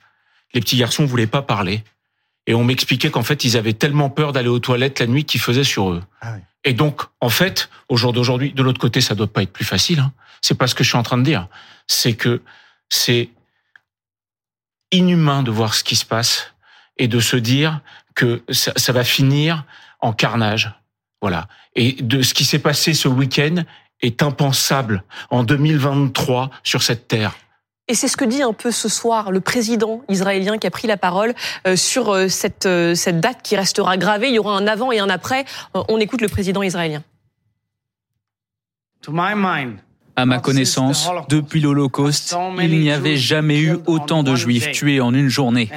les 0.54 0.62
petits 0.62 0.78
garçons 0.78 1.06
voulaient 1.06 1.28
pas 1.28 1.42
parler. 1.42 1.84
Et 2.48 2.54
on 2.54 2.64
m'expliquait 2.64 3.10
qu'en 3.10 3.24
fait, 3.24 3.44
ils 3.44 3.56
avaient 3.56 3.74
tellement 3.74 4.10
peur 4.10 4.34
d'aller 4.34 4.50
aux 4.50 4.60
toilettes 4.60 5.00
la 5.00 5.08
nuit 5.08 5.24
qu'ils 5.24 5.42
faisaient 5.42 5.64
sur 5.64 5.92
eux. 5.92 6.04
Ah 6.22 6.34
oui. 6.36 6.42
Et 6.64 6.74
donc, 6.74 7.02
en 7.22 7.30
fait, 7.30 7.70
au 7.90 7.98
jour 7.98 8.14
d'aujourd'hui, 8.14 8.54
de 8.54 8.62
l'autre 8.62 8.80
côté, 8.80 9.02
ça 9.02 9.16
doit 9.16 9.28
pas 9.28 9.42
être 9.42 9.54
plus 9.54 9.66
facile. 9.66 10.00
Hein. 10.00 10.12
C'est 10.42 10.58
pas 10.58 10.68
ce 10.68 10.76
que 10.76 10.84
je 10.84 10.90
suis 10.90 10.98
en 10.98 11.04
train 11.04 11.18
de 11.18 11.24
dire. 11.24 11.48
C'est 11.88 12.14
que 12.14 12.42
c'est 12.90 13.30
inhumain 14.92 15.44
de 15.44 15.52
voir 15.52 15.74
ce 15.74 15.84
qui 15.84 15.96
se 15.96 16.06
passe 16.06 16.54
et 16.98 17.08
de 17.08 17.20
se 17.20 17.38
dire 17.38 17.80
que 18.16 18.44
ça, 18.50 18.74
ça 18.76 18.92
va 18.92 19.04
finir 19.04 19.66
en 20.00 20.14
carnage. 20.14 20.74
Voilà. 21.22 21.48
Et 21.76 21.94
de 21.94 22.22
ce 22.22 22.34
qui 22.34 22.46
s'est 22.46 22.60
passé 22.60 22.94
ce 22.94 23.08
week-end 23.08 23.64
est 24.02 24.24
impensable 24.24 25.04
en 25.30 25.44
2023 25.44 26.50
sur 26.64 26.82
cette 26.84 27.08
terre. 27.08 27.36
Et 27.88 27.94
c'est 27.94 28.08
ce 28.08 28.16
que 28.16 28.26
dit 28.26 28.42
un 28.42 28.54
peu 28.54 28.72
ce 28.72 28.88
soir 28.88 29.32
le 29.32 29.42
président 29.42 30.02
israélien 30.08 30.58
qui 30.58 30.68
a 30.68 30.72
pris 30.72 30.88
la 30.88 30.98
parole 30.98 31.34
euh, 31.68 31.76
sur 31.76 32.10
euh, 32.10 32.28
cette, 32.30 32.66
euh, 32.66 32.96
cette 32.96 33.20
date 33.20 33.42
qui 33.44 33.56
restera 33.56 33.98
gravée. 33.98 34.30
Il 34.30 34.36
y 34.36 34.40
aura 34.40 34.56
un 34.56 34.66
avant 34.66 34.92
et 34.92 35.00
un 35.00 35.10
après. 35.10 35.46
On 35.74 36.00
écoute 36.00 36.22
le 36.22 36.30
président 36.30 36.64
israélien. 36.64 37.04
À 40.22 40.26
ma 40.28 40.38
connaissance, 40.38 41.10
depuis 41.30 41.62
l'Holocauste, 41.62 42.38
il 42.62 42.80
n'y 42.80 42.92
avait 42.92 43.18
jamais 43.18 43.60
eu 43.60 43.78
autant 43.88 44.22
de 44.22 44.36
Juifs 44.36 44.72
tués 44.72 45.02
en 45.02 45.16
une 45.16 45.30
journée. 45.30 45.68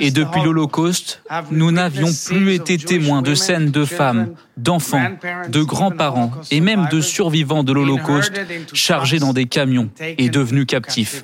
Et 0.00 0.10
depuis 0.10 0.42
l'Holocauste, 0.42 1.22
nous 1.50 1.72
n'avions 1.72 2.10
plus 2.26 2.52
été 2.52 2.76
témoins 2.76 3.22
de 3.22 3.34
scènes 3.34 3.70
de 3.70 3.86
femmes, 3.86 4.34
d'enfants, 4.58 5.16
de 5.48 5.62
grands-parents 5.62 6.30
et 6.50 6.60
même 6.60 6.88
de 6.92 7.00
survivants 7.00 7.64
de 7.64 7.72
l'Holocauste 7.72 8.38
chargés 8.74 9.18
dans 9.18 9.32
des 9.32 9.46
camions 9.46 9.88
et 10.18 10.28
devenus 10.28 10.66
captifs. 10.66 11.22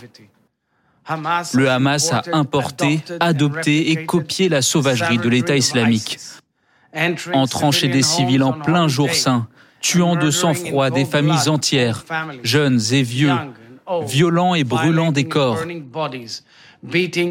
Le 1.52 1.68
Hamas 1.68 2.11
a 2.11 2.22
importé, 2.32 3.00
adopté 3.20 3.90
et 3.90 4.06
copié 4.06 4.48
la 4.48 4.62
sauvagerie 4.62 5.18
de 5.18 5.28
l'État 5.28 5.56
islamique, 5.56 6.18
entrant 7.35 7.70
chez 7.70 7.88
des 7.88 8.02
civils 8.02 8.42
en 8.42 8.54
plein 8.54 8.88
jour 8.88 9.12
saint, 9.12 9.46
tuant 9.82 10.16
de 10.16 10.30
sang-froid 10.30 10.90
des 10.90 11.04
familles 11.04 11.48
entières, 11.48 12.04
jeunes 12.42 12.80
et 12.92 13.02
vieux, 13.02 13.32
violant 14.06 14.54
et 14.54 14.64
brûlant 14.64 15.12
des 15.12 15.24
corps, 15.24 15.58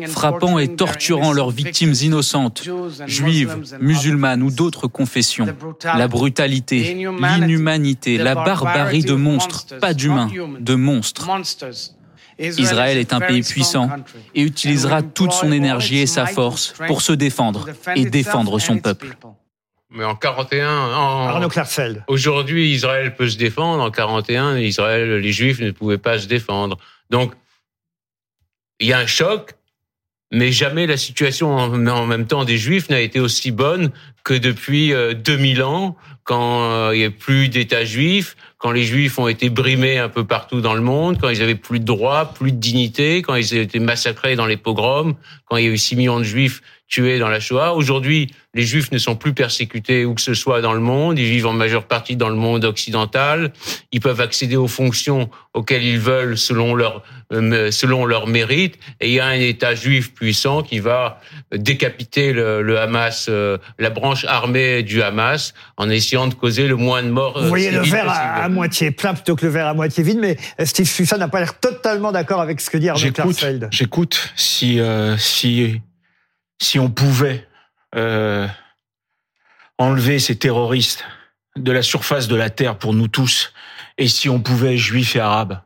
frappant 0.07 0.59
et 0.59 0.75
torturant 0.75 1.33
leurs 1.33 1.49
victimes 1.49 1.93
innocentes, 2.01 2.63
juives, 3.07 3.57
musulmanes 3.79 4.43
ou 4.43 4.51
d'autres 4.51 4.87
confessions. 4.87 5.47
La 5.83 6.07
brutalité, 6.07 7.07
l'inhumanité, 7.19 8.17
la 8.17 8.35
barbarie 8.35 9.03
de 9.03 9.13
monstres, 9.13 9.65
pas 9.79 9.93
d'humains, 9.93 10.29
de 10.59 10.75
monstres. 10.75 11.29
Israël 12.39 12.97
est 12.97 13.13
un 13.13 13.19
pays 13.19 13.43
puissant 13.43 13.89
et 14.33 14.41
utilisera 14.41 15.01
toute 15.01 15.31
son 15.31 15.51
énergie 15.51 15.99
et 15.99 16.07
sa 16.07 16.25
force 16.25 16.73
pour 16.87 17.01
se 17.01 17.13
défendre 17.13 17.67
et 17.95 18.05
défendre 18.05 18.59
son 18.59 18.77
peuple. 18.77 19.15
Mais 19.91 20.06
en 20.06 20.15
41, 20.15 20.69
en- 20.69 21.27
Arnaud 21.27 21.49
Klarsfeld. 21.49 22.04
aujourd'hui, 22.08 22.71
Israël 22.71 23.13
peut 23.13 23.27
se 23.27 23.38
défendre. 23.38 23.84
En 23.84 23.91
41, 23.91 24.58
Israël, 24.58 25.17
les 25.17 25.32
Juifs 25.34 25.60
ne 25.60 25.71
pouvaient 25.71 25.97
pas 25.97 26.17
se 26.17 26.27
défendre. 26.27 26.77
Donc, 27.10 27.34
il 28.80 28.88
y 28.88 28.93
a 28.93 28.99
un 28.99 29.06
choc, 29.06 29.51
mais 30.32 30.51
jamais 30.54 30.88
la 30.88 30.95
situation 30.95 31.58
en, 31.58 32.06
même 32.08 32.25
temps 32.25 32.45
des 32.45 32.58
Juifs 32.58 32.89
n'a 32.89 33.01
été 33.01 33.19
aussi 33.19 33.51
bonne 33.51 33.91
que 34.23 34.34
depuis 34.34 34.93
euh, 34.93 35.13
2000 35.13 35.62
ans, 35.62 35.97
quand 36.23 36.71
euh, 36.71 36.95
il 36.95 36.99
n'y 36.99 37.06
a 37.06 37.12
plus 37.12 37.49
d'État 37.49 37.84
juif, 37.84 38.38
quand 38.58 38.71
les 38.71 38.84
Juifs 38.84 39.19
ont 39.19 39.27
été 39.27 39.49
brimés 39.49 39.97
un 39.97 40.08
peu 40.08 40.23
partout 40.23 40.62
dans 40.62 40.73
le 40.73 40.82
monde, 40.82 41.17
quand 41.19 41.30
ils 41.30 41.41
avaient 41.41 41.56
plus 41.56 41.80
de 41.80 41.86
droits, 41.86 42.34
plus 42.34 42.51
de 42.51 42.58
dignité, 42.58 43.21
quand 43.21 43.36
ils 43.36 43.54
ont 43.56 43.62
été 43.62 43.80
massacrés 43.80 44.36
dans 44.36 44.45
les 44.45 44.58
pogroms, 44.58 45.15
quand 45.45 45.58
il 45.58 45.65
y 45.65 45.67
a 45.67 45.71
eu 45.71 45.77
6 45.77 45.95
millions 45.97 46.19
de 46.19 46.23
Juifs 46.23 46.62
tués 46.91 47.17
dans 47.19 47.30
la 47.30 47.39
Shoah. 47.39 47.73
Aujourd'hui, 47.73 48.30
les 48.54 48.63
Juifs 48.63 48.91
ne 48.91 48.97
sont 48.97 49.15
plus 49.15 49.34
persécutés 49.34 50.04
où 50.04 50.13
que 50.13 50.19
ce 50.21 50.34
soit 50.34 50.60
dans 50.62 50.73
le 50.73 50.82
monde. 50.82 51.17
Ils 51.17 51.25
vivent 51.30 51.47
en 51.47 51.54
majeure 51.54 51.86
partie 51.86 52.17
dans 52.17 52.27
le 52.27 52.36
monde 52.36 52.65
occidental. 52.65 53.54
Ils 53.93 54.01
peuvent 54.01 54.19
accéder 54.19 54.58
aux 54.58 54.67
fonctions 54.67 55.30
auxquelles 55.54 55.84
ils 55.86 55.99
veulent 55.99 56.38
selon 56.38 56.75
leur 56.75 57.01
euh, 57.32 57.71
selon 57.71 58.06
leur 58.06 58.27
mérite. 58.27 58.77
Et 58.99 59.08
il 59.08 59.13
y 59.13 59.19
a 59.21 59.25
un 59.25 59.39
État 59.39 59.73
juif 59.73 60.13
puissant 60.13 60.63
qui 60.63 60.80
va 60.80 61.21
décapiter 61.56 62.34
le, 62.34 62.62
le 62.62 62.77
Hamas, 62.77 63.27
euh, 63.30 63.58
la 63.80 63.89
branche 63.89 64.25
armée 64.25 64.84
du 64.84 65.01
Hamas, 65.01 65.54
en 65.77 65.89
essayant 65.89 66.27
de 66.27 66.34
causer 66.34 66.67
le 66.67 66.75
moins 66.75 67.04
de 67.04 67.10
morts. 67.10 67.38
euh, 67.38 67.43
Vous 67.43 67.47
voyez 67.47 67.71
le 67.71 67.80
verre 67.80 68.10
à, 68.10 68.49
moitié 68.49 68.91
plein 68.91 69.13
plutôt 69.13 69.38
que 69.38 69.45
le 69.45 69.51
verre 69.54 69.67
à 69.67 69.73
moitié 69.73 70.04
vide, 70.04 70.19
mais 70.19 70.36
Steve 70.65 70.88
Sussa 70.89 71.17
n'a 71.17 71.30
pas 71.30 71.39
l'air 71.39 71.58
totalement 71.58 72.12
d'accord 72.12 72.41
avec 72.41 72.60
ce 72.60 72.69
que 72.69 72.77
dit 72.77 72.89
Arnaud 72.89 72.99
J'écoute, 73.01 73.15
Klarsfeld. 73.38 73.67
j'écoute. 73.71 74.34
Si 74.36 74.80
euh, 74.82 75.15
si 75.17 75.80
si 76.62 76.78
on 76.78 76.91
pouvait 76.91 77.47
euh, 77.95 78.47
enlever 79.80 80.19
ces 80.19 80.38
terroristes 80.38 81.04
de 81.56 81.71
la 81.71 81.82
surface 81.82 82.28
de 82.28 82.36
la 82.36 82.52
terre 82.52 82.78
pour 82.78 82.93
nous 82.93 83.08
tous, 83.08 83.52
et 83.97 84.08
si 84.08 84.30
on 84.30 84.39
pouvait 84.39 84.78
juifs 84.78 85.15
et 85.15 85.19
arabes 85.19 85.60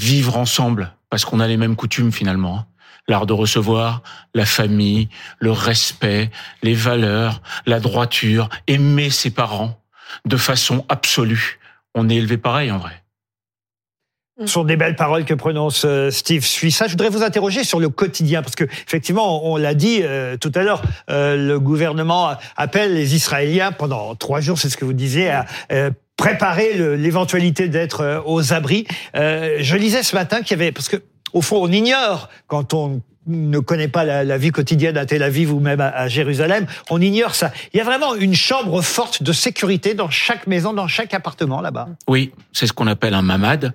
vivre 0.00 0.38
ensemble, 0.38 0.92
parce 1.10 1.24
qu'on 1.24 1.38
a 1.38 1.46
les 1.46 1.58
mêmes 1.58 1.76
coutumes 1.76 2.12
finalement. 2.12 2.58
hein. 2.58 2.66
L'art 3.08 3.26
de 3.26 3.34
recevoir, 3.34 4.02
la 4.34 4.46
famille, 4.46 5.08
le 5.38 5.52
respect, 5.52 6.30
les 6.62 6.74
valeurs, 6.74 7.40
la 7.66 7.78
droiture, 7.78 8.48
aimer 8.66 9.10
ses 9.10 9.30
parents 9.30 9.80
de 10.24 10.36
façon 10.36 10.84
absolue. 10.88 11.60
On 11.94 12.08
est 12.08 12.16
élevé 12.16 12.36
pareil 12.36 12.72
en 12.72 12.78
vrai. 12.78 13.04
Ce 14.38 14.46
sont 14.48 14.64
des 14.64 14.76
belles 14.76 14.96
paroles 14.96 15.24
que 15.24 15.32
prononce 15.32 15.84
euh, 15.86 16.10
Steve 16.10 16.44
Suissa. 16.44 16.86
Je 16.86 16.90
voudrais 16.92 17.08
vous 17.08 17.22
interroger 17.22 17.64
sur 17.64 17.80
le 17.80 17.88
quotidien, 17.88 18.42
parce 18.42 18.54
que 18.54 18.64
effectivement, 18.64 19.50
on 19.50 19.56
l'a 19.56 19.72
dit 19.72 20.00
euh, 20.02 20.36
tout 20.36 20.52
à 20.54 20.62
l'heure, 20.62 20.82
euh, 21.08 21.36
le 21.36 21.58
gouvernement 21.58 22.32
appelle 22.54 22.92
les 22.94 23.14
Israéliens 23.14 23.72
pendant 23.72 24.14
trois 24.14 24.40
jours, 24.40 24.58
c'est 24.58 24.68
ce 24.68 24.76
que 24.76 24.84
vous 24.84 24.92
disiez, 24.92 25.30
à 25.30 25.46
euh, 25.72 25.90
préparer 26.18 26.96
l'éventualité 26.98 27.68
d'être 27.68 28.02
euh, 28.02 28.20
aux 28.26 28.52
abris. 28.52 28.86
Euh, 29.14 29.56
je 29.60 29.76
lisais 29.76 30.02
ce 30.02 30.14
matin 30.14 30.42
qu'il 30.42 30.58
y 30.58 30.60
avait, 30.60 30.72
parce 30.72 30.90
que 30.90 30.96
au 31.32 31.40
fond, 31.40 31.56
on 31.62 31.72
ignore 31.72 32.28
quand 32.46 32.74
on 32.74 33.00
ne 33.26 33.58
connaît 33.58 33.88
pas 33.88 34.04
la, 34.04 34.24
la 34.24 34.38
vie 34.38 34.50
quotidienne 34.50 34.96
à 34.96 35.06
Tel 35.06 35.22
Aviv 35.22 35.52
ou 35.52 35.60
même 35.60 35.80
à, 35.80 35.88
à 35.88 36.08
Jérusalem, 36.08 36.66
on 36.90 37.00
ignore 37.00 37.34
ça. 37.34 37.52
Il 37.72 37.78
y 37.78 37.80
a 37.80 37.84
vraiment 37.84 38.14
une 38.14 38.34
chambre 38.34 38.80
forte 38.82 39.22
de 39.22 39.32
sécurité 39.32 39.94
dans 39.94 40.10
chaque 40.10 40.46
maison, 40.46 40.72
dans 40.72 40.88
chaque 40.88 41.14
appartement 41.14 41.60
là-bas. 41.60 41.88
Oui, 42.08 42.32
c'est 42.52 42.66
ce 42.66 42.72
qu'on 42.72 42.86
appelle 42.86 43.14
un 43.14 43.22
mamad, 43.22 43.74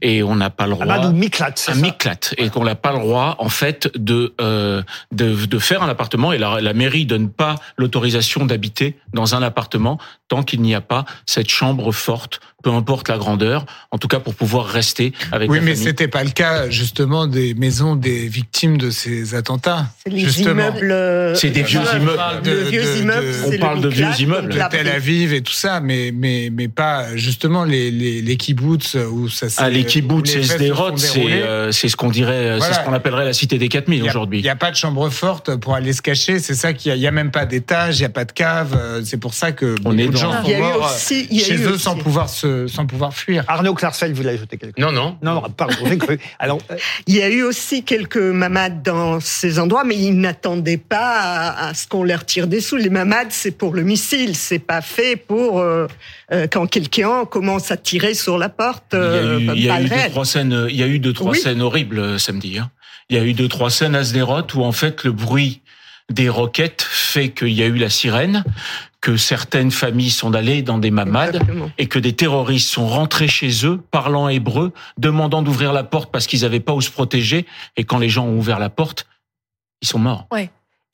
et 0.00 0.22
on 0.22 0.36
n'a 0.36 0.50
pas 0.50 0.66
le 0.66 0.72
droit. 0.72 0.86
Mamad 0.86 1.12
ou 1.12 1.12
miklat, 1.12 1.52
c'est 1.56 1.72
un 1.72 1.74
ça 1.74 1.80
miklat 1.80 2.18
et 2.36 2.50
qu'on 2.50 2.64
n'a 2.64 2.74
pas 2.74 2.92
le 2.92 3.00
droit 3.00 3.36
en 3.38 3.48
fait 3.48 3.90
de 3.96 4.34
euh, 4.40 4.82
de, 5.12 5.46
de 5.46 5.58
faire 5.58 5.82
un 5.82 5.88
appartement 5.88 6.32
et 6.32 6.38
la, 6.38 6.60
la 6.60 6.72
mairie 6.72 7.06
donne 7.06 7.30
pas 7.30 7.56
l'autorisation 7.76 8.46
d'habiter 8.46 8.96
dans 9.12 9.34
un 9.34 9.42
appartement 9.42 9.98
tant 10.28 10.42
qu'il 10.42 10.60
n'y 10.62 10.74
a 10.74 10.80
pas 10.80 11.04
cette 11.26 11.48
chambre 11.50 11.90
forte, 11.92 12.40
peu 12.62 12.70
importe 12.70 13.08
la 13.08 13.18
grandeur, 13.18 13.64
en 13.92 13.98
tout 13.98 14.08
cas 14.08 14.18
pour 14.20 14.34
pouvoir 14.34 14.66
rester 14.66 15.12
avec 15.32 15.48
Oui, 15.50 15.58
la 15.58 15.64
mais 15.64 15.74
c'était 15.76 16.08
pas 16.08 16.24
le 16.24 16.30
cas 16.30 16.68
justement 16.70 17.26
des 17.26 17.54
maisons 17.54 17.94
des 17.96 18.26
victimes 18.28 18.78
de 18.78 18.90
ces 18.90 19.34
attentats. 19.34 19.86
C'est 20.04 20.12
les 20.12 20.20
justement. 20.20 20.50
immeubles. 20.68 20.90
euh, 20.92 21.34
C'est 21.36 21.50
des 21.50 21.62
vieux 21.62 21.80
immeubles. 21.80 22.42
De, 22.42 22.50
vieux 22.68 22.82
de- 22.82 23.00
immeubles. 23.00 23.32
c'est 23.32 23.46
on 23.46 23.50
le 23.52 23.58
parle 23.58 23.80
de 23.80 23.88
vieux 23.88 24.06
immeubles. 24.20 24.52
de. 24.52 24.58
Tel 24.70 24.88
Aviv 24.88 25.32
et 25.32 25.40
tout 25.42 25.52
ça, 25.52 25.80
mais 25.80 26.10
mais 26.12 26.50
mais 26.52 26.68
pas 26.68 27.16
justement 27.16 27.64
les 27.64 27.90
les, 27.90 28.20
les 28.22 28.36
kibbutz 28.36 28.96
où 29.10 29.28
ça 29.28 29.48
s'est- 29.48 29.62
Ah, 29.62 29.70
les 29.70 29.84
kibbutz 29.84 30.28
se 30.30 30.42
Sderot, 30.42 30.96
c'est 30.96 31.22
euh, 31.42 31.70
c'est 31.72 31.88
ce 31.88 31.96
qu'on 31.96 32.10
dirait, 32.10 32.50
c'est 32.54 32.58
Voilà. 32.58 32.74
ce 32.74 32.80
qu'on 32.84 32.92
appellerait 32.92 33.24
la 33.24 33.32
cité 33.32 33.56
des 33.58 33.68
4000 33.68 33.98
Il 34.00 34.04
y 34.04 34.08
a- 34.08 34.10
aujourd'hui. 34.10 34.40
Il 34.40 34.42
n'y 34.42 34.48
a 34.48 34.56
pas 34.56 34.70
de 34.72 34.76
chambre 34.76 35.08
forte 35.10 35.56
pour 35.56 35.74
aller 35.74 35.92
se 35.92 36.02
cacher. 36.02 36.38
C'est 36.40 36.54
ça 36.54 36.72
qu'il 36.74 36.90
y 36.90 36.92
a. 36.92 36.96
Il 36.96 37.02
y 37.02 37.06
a 37.06 37.12
même 37.12 37.30
pas 37.30 37.46
d'étage, 37.46 37.98
il 37.98 38.02
n'y 38.02 38.06
a 38.06 38.10
pas 38.10 38.24
de 38.24 38.32
cave. 38.32 38.76
euh, 38.78 39.00
C'est 39.04 39.16
pour 39.16 39.32
ça 39.32 39.52
que 39.52 39.76
On 39.84 39.96
est 39.96 40.08
gens 40.18 40.42
Il 40.44 40.50
y 40.50 40.52
sont 40.52 40.56
a 40.56 40.58
eu 40.58 40.62
morts 40.62 40.90
aussi- 40.94 41.26
il 41.30 41.38
y 41.38 41.42
a 41.42 41.44
chez 41.46 41.54
eu 41.54 41.64
eux 41.64 41.72
aussi- 41.74 41.82
sans 41.84 41.96
pouvoir 41.96 42.28
se, 42.28 42.66
sans 42.66 42.86
pouvoir 42.86 43.14
fuir. 43.14 43.44
Arnaud 43.48 43.74
Klarsfeld 43.74 44.14
voulait 44.14 44.30
ajouter 44.32 44.56
quelque 44.58 44.80
chose. 44.80 44.84
Non, 44.86 44.92
non. 44.92 45.16
Non, 45.22 45.34
non, 45.40 45.42
pardon, 45.50 45.74
j'ai 45.86 45.98
cru. 45.98 46.18
Alors, 46.38 46.58
euh, 46.70 46.76
Il 47.06 47.14
y 47.16 47.22
a 47.22 47.28
eu 47.28 47.42
aussi 47.42 47.82
quelques 47.84 48.16
mamades 48.16 48.82
dans 48.82 49.20
ces 49.20 49.58
endroits, 49.58 49.84
mais 49.84 49.96
ils 49.96 50.18
n'attendaient 50.18 50.76
pas 50.76 51.20
à, 51.20 51.68
à 51.68 51.74
ce 51.74 51.86
qu'on 51.86 52.04
leur 52.04 52.24
tire 52.24 52.46
des 52.46 52.60
sous. 52.60 52.76
Les 52.76 52.90
mamades, 52.90 53.28
c'est 53.30 53.50
pour 53.52 53.74
le 53.74 53.82
missile, 53.82 54.34
c'est 54.36 54.58
pas 54.58 54.80
fait 54.82 55.16
pour 55.16 55.60
euh, 55.60 55.86
euh, 56.32 56.46
quand 56.50 56.66
quelqu'un 56.66 57.24
commence 57.24 57.70
à 57.70 57.76
tirer 57.76 58.14
sur 58.14 58.38
la 58.38 58.48
porte. 58.48 58.84
Il 58.92 58.98
y 58.98 59.00
a 59.00 59.02
euh, 59.02 59.38
eu, 59.38 59.42
il 59.54 59.64
y 59.64 59.70
a 59.70 59.80
eu 59.80 59.88
deux, 59.88 60.10
trois 60.10 60.24
scènes, 60.24 60.52
euh, 60.52 60.70
il 60.70 60.76
y 60.76 60.82
a 60.82 60.86
eu 60.86 60.98
deux, 60.98 61.12
trois 61.12 61.32
Oui. 61.32 61.38
scènes 61.40 61.62
horribles 61.62 61.98
euh, 61.98 62.18
samedi. 62.18 62.58
hein. 62.58 62.70
Il 63.10 63.16
y 63.16 63.20
a 63.20 63.24
eu 63.24 63.32
deux, 63.32 63.48
trois 63.48 63.70
scènes 63.70 63.94
à 63.94 64.04
Sderot 64.04 64.42
où 64.54 64.64
en 64.64 64.72
fait 64.72 65.04
le 65.04 65.12
bruit 65.12 65.62
des 66.10 66.28
roquettes 66.28 66.82
fait 66.88 67.30
qu'il 67.30 67.52
y 67.52 67.62
a 67.62 67.66
eu 67.66 67.76
la 67.76 67.88
sirène, 67.90 68.44
que 69.00 69.16
certaines 69.16 69.70
familles 69.70 70.10
sont 70.10 70.34
allées 70.34 70.62
dans 70.62 70.78
des 70.78 70.90
mamades 70.90 71.36
Exactement. 71.36 71.70
et 71.78 71.86
que 71.86 71.98
des 71.98 72.14
terroristes 72.14 72.68
sont 72.68 72.86
rentrés 72.86 73.28
chez 73.28 73.64
eux, 73.64 73.80
parlant 73.90 74.28
hébreu, 74.28 74.72
demandant 74.98 75.42
d'ouvrir 75.42 75.72
la 75.72 75.84
porte 75.84 76.10
parce 76.10 76.26
qu'ils 76.26 76.42
n'avaient 76.42 76.60
pas 76.60 76.72
où 76.72 76.80
se 76.80 76.90
protéger. 76.90 77.46
Et 77.76 77.84
quand 77.84 77.98
les 77.98 78.08
gens 78.08 78.26
ont 78.26 78.36
ouvert 78.36 78.58
la 78.58 78.70
porte, 78.70 79.06
ils 79.82 79.88
sont 79.88 80.00
morts. 80.00 80.26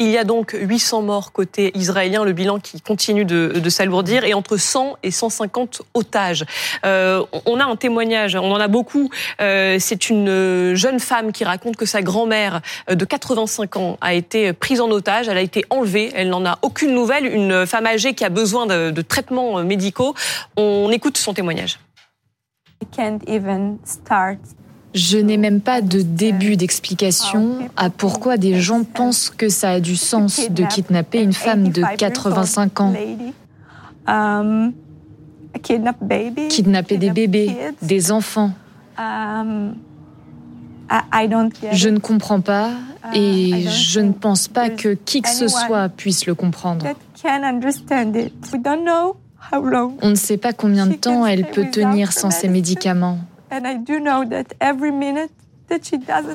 Il 0.00 0.08
y 0.08 0.18
a 0.18 0.24
donc 0.24 0.56
800 0.58 1.02
morts 1.02 1.30
côté 1.30 1.70
israélien, 1.78 2.24
le 2.24 2.32
bilan 2.32 2.58
qui 2.58 2.80
continue 2.80 3.24
de, 3.24 3.68
s'alourdir, 3.68 4.24
et 4.24 4.34
entre 4.34 4.56
100 4.56 4.96
et 5.04 5.12
150 5.12 5.82
otages. 5.94 6.44
Euh, 6.84 7.24
on 7.46 7.60
a 7.60 7.64
un 7.64 7.76
témoignage, 7.76 8.34
on 8.34 8.50
en 8.50 8.58
a 8.58 8.66
beaucoup. 8.66 9.08
Euh, 9.40 9.76
c'est 9.78 10.10
une 10.10 10.74
jeune 10.74 10.98
femme 10.98 11.30
qui 11.30 11.44
raconte 11.44 11.76
que 11.76 11.86
sa 11.86 12.02
grand-mère 12.02 12.60
euh, 12.90 12.96
de 12.96 13.04
85 13.04 13.76
ans 13.76 13.96
a 14.00 14.14
été 14.14 14.52
prise 14.52 14.80
en 14.80 14.90
otage, 14.90 15.28
elle 15.28 15.38
a 15.38 15.42
été 15.42 15.64
enlevée, 15.70 16.10
elle 16.16 16.28
n'en 16.28 16.44
a 16.44 16.58
aucune 16.62 16.92
nouvelle. 16.92 17.26
Une 17.26 17.64
femme 17.64 17.86
âgée 17.86 18.14
qui 18.14 18.24
a 18.24 18.30
besoin 18.30 18.66
de 18.66 19.00
traitements 19.00 19.62
médicaux. 19.62 20.16
On 20.56 20.90
écoute 20.90 21.18
son 21.18 21.34
témoignage. 21.34 21.78
Je 24.94 25.18
n'ai 25.18 25.36
même 25.36 25.60
pas 25.60 25.80
de 25.80 26.02
début 26.02 26.56
d'explication 26.56 27.68
à 27.76 27.90
pourquoi 27.90 28.36
des 28.36 28.60
gens 28.60 28.84
pensent 28.84 29.28
que 29.28 29.48
ça 29.48 29.70
a 29.70 29.80
du 29.80 29.96
sens 29.96 30.48
de 30.50 30.64
kidnapper 30.64 31.20
une 31.20 31.32
femme 31.32 31.70
de 31.70 31.82
85 31.96 32.80
ans. 32.80 32.94
Kidnapper 36.48 36.96
des 36.96 37.10
bébés, 37.10 37.56
des 37.82 38.12
enfants. 38.12 38.52
Je 41.72 41.88
ne 41.88 41.98
comprends 41.98 42.40
pas 42.40 42.70
et 43.12 43.64
je 43.68 44.00
ne 44.00 44.12
pense 44.12 44.46
pas 44.46 44.70
que 44.70 44.94
qui 44.94 45.22
que 45.22 45.28
ce 45.28 45.48
soit 45.48 45.88
puisse 45.88 46.26
le 46.26 46.36
comprendre. 46.36 46.86
On 50.02 50.10
ne 50.10 50.14
sait 50.14 50.36
pas 50.36 50.52
combien 50.52 50.86
de 50.86 50.94
temps 50.94 51.26
elle 51.26 51.50
peut 51.50 51.68
tenir 51.70 52.12
sans 52.12 52.30
ses 52.30 52.48
médicaments. 52.48 53.18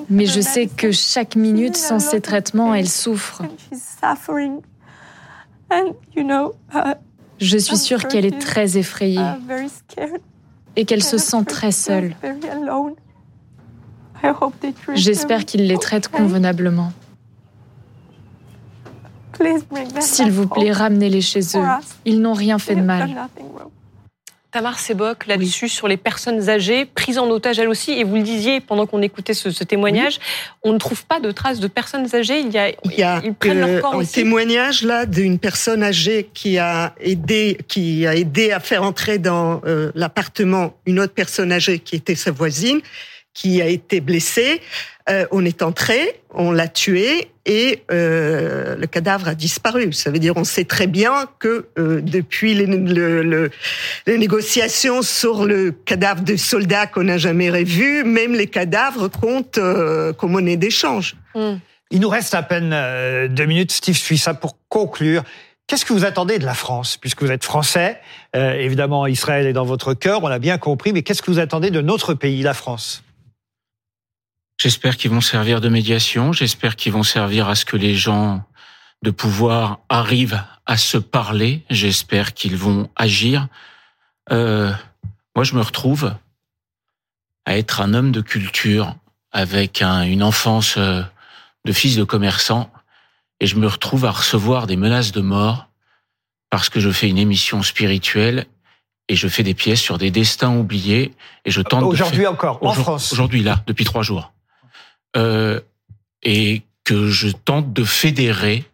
Mais 0.10 0.25
je 0.25 0.41
sais 0.41 0.67
que 0.67 0.91
chaque 0.91 1.36
minute 1.36 1.75
sans 1.75 1.99
ces 1.99 2.21
traitements, 2.21 2.73
elle 2.73 2.89
souffre. 2.89 3.43
Je 7.39 7.58
suis 7.58 7.77
sûre 7.77 8.08
qu'elle 8.08 8.25
est 8.25 8.39
très 8.39 8.77
effrayée 8.77 9.21
et 10.75 10.86
qu'elle 10.86 11.03
se 11.03 11.17
sent 11.17 11.43
très 11.45 11.71
seule. 11.71 12.15
J'espère 14.95 15.45
qu'ils 15.45 15.67
les 15.67 15.77
traitent 15.77 16.10
convenablement. 16.10 16.91
S'il 20.01 20.32
vous 20.32 20.47
plaît, 20.47 20.71
ramenez-les 20.71 21.21
chez 21.21 21.58
eux. 21.58 21.65
Ils 22.05 22.19
n'ont 22.19 22.34
rien 22.34 22.60
fait 22.60 22.75
de 22.75 22.82
mal. 22.82 23.15
Tamar 24.51 24.79
Sebok, 24.79 25.27
là-dessus, 25.27 25.69
sur 25.69 25.88
les 25.88 25.97
personnes 25.97 26.49
âgées, 26.49 26.85
prises 26.85 27.19
en 27.19 27.29
otage 27.29 27.59
elles 27.59 27.67
aussi, 27.67 27.91
et 27.91 28.03
vous 28.03 28.15
le 28.15 28.23
disiez 28.23 28.62
pendant 28.62 28.88
qu'on 28.88 29.01
écoutait 29.01 29.35
ce, 29.35 29.63
témoignage, 29.63 30.19
on 30.63 30.73
ne 30.73 30.79
trouve 30.79 31.05
pas 31.05 31.19
de 31.19 31.31
traces 31.31 31.59
de 31.59 31.67
personnes 31.67 32.07
âgées. 32.15 32.39
Il 32.39 32.51
y 32.51 32.57
a, 32.57 32.69
il 32.69 32.97
y 32.97 33.03
a 33.03 33.21
ils 33.23 33.33
prennent 33.33 33.59
leur 33.59 33.81
corps 33.81 33.99
un 33.99 34.05
témoignage 34.05 34.83
là 34.83 35.05
d'une 35.05 35.38
personne 35.38 35.83
âgée 35.83 36.29
qui 36.33 36.57
a 36.57 36.95
aidé, 36.99 37.59
qui 37.67 38.07
a 38.07 38.15
aidé 38.15 38.51
à 38.51 38.59
faire 38.59 38.83
entrer 38.83 39.19
dans 39.19 39.62
euh, 39.65 39.91
l'appartement 39.93 40.73
une 40.88 40.99
autre 40.99 41.13
personne 41.13 41.51
âgée 41.51 41.77
qui 41.77 41.95
était 41.95 42.15
sa 42.15 42.31
voisine, 42.31 42.81
qui 43.33 43.62
a 43.62 43.67
été 43.67 44.01
blessée. 44.01 44.62
Euh, 45.10 45.26
on 45.32 45.43
est 45.43 45.63
entré, 45.63 46.22
on 46.36 46.52
l'a 46.52 46.67
tué 46.67 47.32
et 47.45 47.84
euh, 47.91 48.76
le 48.76 48.86
cadavre 48.86 49.28
a 49.28 49.36
disparu. 49.36 49.91
Ça 49.91 50.12
veut 50.12 50.19
dire 50.19 50.34
on 50.36 50.43
sait 50.43 50.65
très 50.65 50.86
bien 50.86 51.26
que 51.39 51.67
euh, 51.80 52.02
depuis 52.02 52.54
les, 52.54 52.67
négociations 54.08 55.02
sur 55.02 55.45
le 55.45 55.72
cadavre 55.72 56.22
de 56.22 56.36
soldats 56.36 56.86
qu'on 56.86 57.06
n'a 57.06 57.17
jamais 57.17 57.50
revu, 57.50 58.04
même 58.04 58.34
les 58.34 58.45
cadavres 58.45 59.08
comptent 59.08 59.60
comme 60.17 60.32
monnaie 60.32 60.58
d'échange. 60.58 61.15
Hmm. 61.34 61.56
Il 61.91 62.02
nous 62.02 62.10
reste 62.10 62.36
à 62.36 62.43
peine 62.43 62.69
deux 63.34 63.45
minutes, 63.45 63.72
Steve 63.72 63.98
Suissa, 63.98 64.36
pour 64.36 64.58
conclure. 64.69 65.24
Qu'est-ce 65.65 65.86
que 65.86 65.93
vous 65.93 66.06
attendez 66.06 66.38
de 66.38 66.45
la 66.45 66.54
France, 66.54 66.98
puisque 66.98 67.24
vous 67.24 67.32
êtes 67.32 67.43
français? 67.43 68.00
Évidemment, 68.36 69.08
Israël 69.08 69.48
est 69.48 69.54
dans 69.54 69.65
votre 69.65 69.95
cœur, 69.95 70.24
on 70.24 70.28
l'a 70.28 70.38
bien 70.38 70.60
compris, 70.60 70.93
mais 70.93 71.02
qu'est-ce 71.02 71.24
que 71.24 71.32
vous 71.32 71.39
attendez 71.39 71.72
de 71.72 71.82
notre 71.82 72.13
pays, 72.13 72.43
la 72.43 72.54
France? 72.54 73.04
J'espère 74.60 74.98
qu'ils 74.98 75.12
vont 75.12 75.22
servir 75.22 75.62
de 75.62 75.69
médiation. 75.69 76.34
J'espère 76.34 76.76
qu'ils 76.76 76.91
vont 76.91 77.04
servir 77.04 77.48
à 77.48 77.56
ce 77.56 77.63
que 77.63 77.78
les 77.78 77.95
gens 77.95 78.43
de 79.04 79.10
pouvoir 79.10 79.80
arrivent 79.88 80.43
à 80.65 80.76
se 80.76 80.98
parler. 80.98 81.63
J'espère 81.69 82.34
qu'ils 82.34 82.58
vont 82.58 82.89
agir. 82.98 83.48
Euh, 84.32 84.74
moi, 85.34 85.45
je 85.45 85.56
me 85.56 85.62
retrouve 85.62 86.13
à 87.45 87.58
être 87.58 87.80
un 87.80 87.93
homme 87.93 88.12
de 88.12 88.19
culture 88.19 88.95
avec 89.32 89.82
une 89.82 90.24
enfance 90.24 90.76
euh, 90.78 91.04
de 91.63 91.72
fils 91.72 91.95
de 91.95 92.04
commerçant 92.04 92.69
et 93.39 93.48
je 93.48 93.56
me 93.56 93.67
retrouve 93.67 94.04
à 94.04 94.12
recevoir 94.12 94.67
des 94.67 94.76
menaces 94.76 95.13
de 95.13 95.22
mort 95.22 95.69
parce 96.50 96.67
que 96.67 96.82
je 96.82 96.89
fais 96.89 97.08
une 97.08 97.17
émission 97.17 97.63
spirituelle 97.63 98.45
et 99.08 99.15
je 99.15 99.28
fais 99.30 99.43
des 99.43 99.54
pièces 99.54 99.80
sur 99.80 99.98
des 99.98 100.12
destins 100.12 100.54
oubliés 100.54 101.13
et 101.45 101.52
je 101.52 101.62
tente 101.62 101.84
aujourd'hui 101.84 102.28
encore 102.28 102.60
en 102.62 102.74
France 102.74 103.13
aujourd'hui 103.13 103.43
là 103.43 103.63
depuis 103.65 103.86
trois 103.86 104.04
jours 104.04 104.34
euh, 105.15 105.60
et 106.24 106.63
que 106.84 107.08
je 107.08 107.30
tente 107.30 107.74
de 107.74 107.84
fédérer 107.84 108.65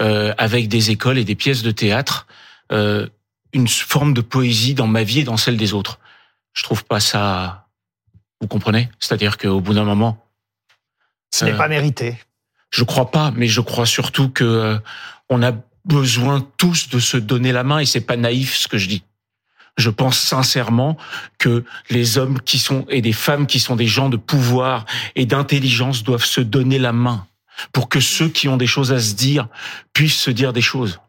euh, 0.00 0.34
avec 0.38 0.68
des 0.68 0.90
écoles 0.90 1.18
et 1.18 1.24
des 1.24 1.34
pièces 1.34 1.62
de 1.62 1.70
théâtre 1.70 2.26
euh, 2.72 3.06
une 3.52 3.68
forme 3.68 4.12
de 4.12 4.20
poésie 4.20 4.74
dans 4.74 4.86
ma 4.86 5.02
vie 5.02 5.20
et 5.20 5.24
dans 5.24 5.36
celle 5.36 5.56
des 5.56 5.72
autres. 5.72 5.98
Je 6.52 6.62
trouve 6.62 6.84
pas 6.84 7.00
ça. 7.00 7.68
Vous 8.40 8.48
comprenez? 8.48 8.90
C'est-à-dire 8.98 9.38
qu'au 9.38 9.60
bout 9.60 9.74
d'un 9.74 9.84
moment, 9.84 10.22
ce 11.32 11.44
n'est 11.44 11.56
pas 11.56 11.68
mérité. 11.68 12.18
Je 12.70 12.84
crois 12.84 13.10
pas, 13.10 13.32
mais 13.34 13.46
je 13.46 13.60
crois 13.60 13.86
surtout 13.86 14.28
que 14.28 14.78
on 15.28 15.42
a 15.42 15.52
besoin 15.84 16.46
tous 16.56 16.88
de 16.88 16.98
se 16.98 17.16
donner 17.16 17.52
la 17.52 17.62
main 17.62 17.78
et 17.78 17.86
c'est 17.86 18.00
pas 18.00 18.16
naïf 18.16 18.56
ce 18.56 18.68
que 18.68 18.78
je 18.78 18.88
dis. 18.88 19.02
Je 19.76 19.90
pense 19.90 20.18
sincèrement 20.18 20.96
que 21.38 21.64
les 21.90 22.18
hommes 22.18 22.40
qui 22.40 22.58
sont 22.58 22.86
et 22.88 23.02
des 23.02 23.12
femmes 23.12 23.46
qui 23.46 23.60
sont 23.60 23.76
des 23.76 23.86
gens 23.86 24.08
de 24.08 24.16
pouvoir 24.16 24.86
et 25.14 25.26
d'intelligence 25.26 26.02
doivent 26.02 26.24
se 26.24 26.40
donner 26.40 26.78
la 26.78 26.92
main 26.92 27.26
pour 27.72 27.88
que 27.88 28.00
ceux 28.00 28.28
qui 28.28 28.48
ont 28.48 28.56
des 28.56 28.66
choses 28.66 28.92
à 28.92 29.00
se 29.00 29.14
dire 29.14 29.48
puissent 29.92 30.20
se 30.20 30.30
dire 30.30 30.52
des 30.52 30.60
choses. 30.60 31.00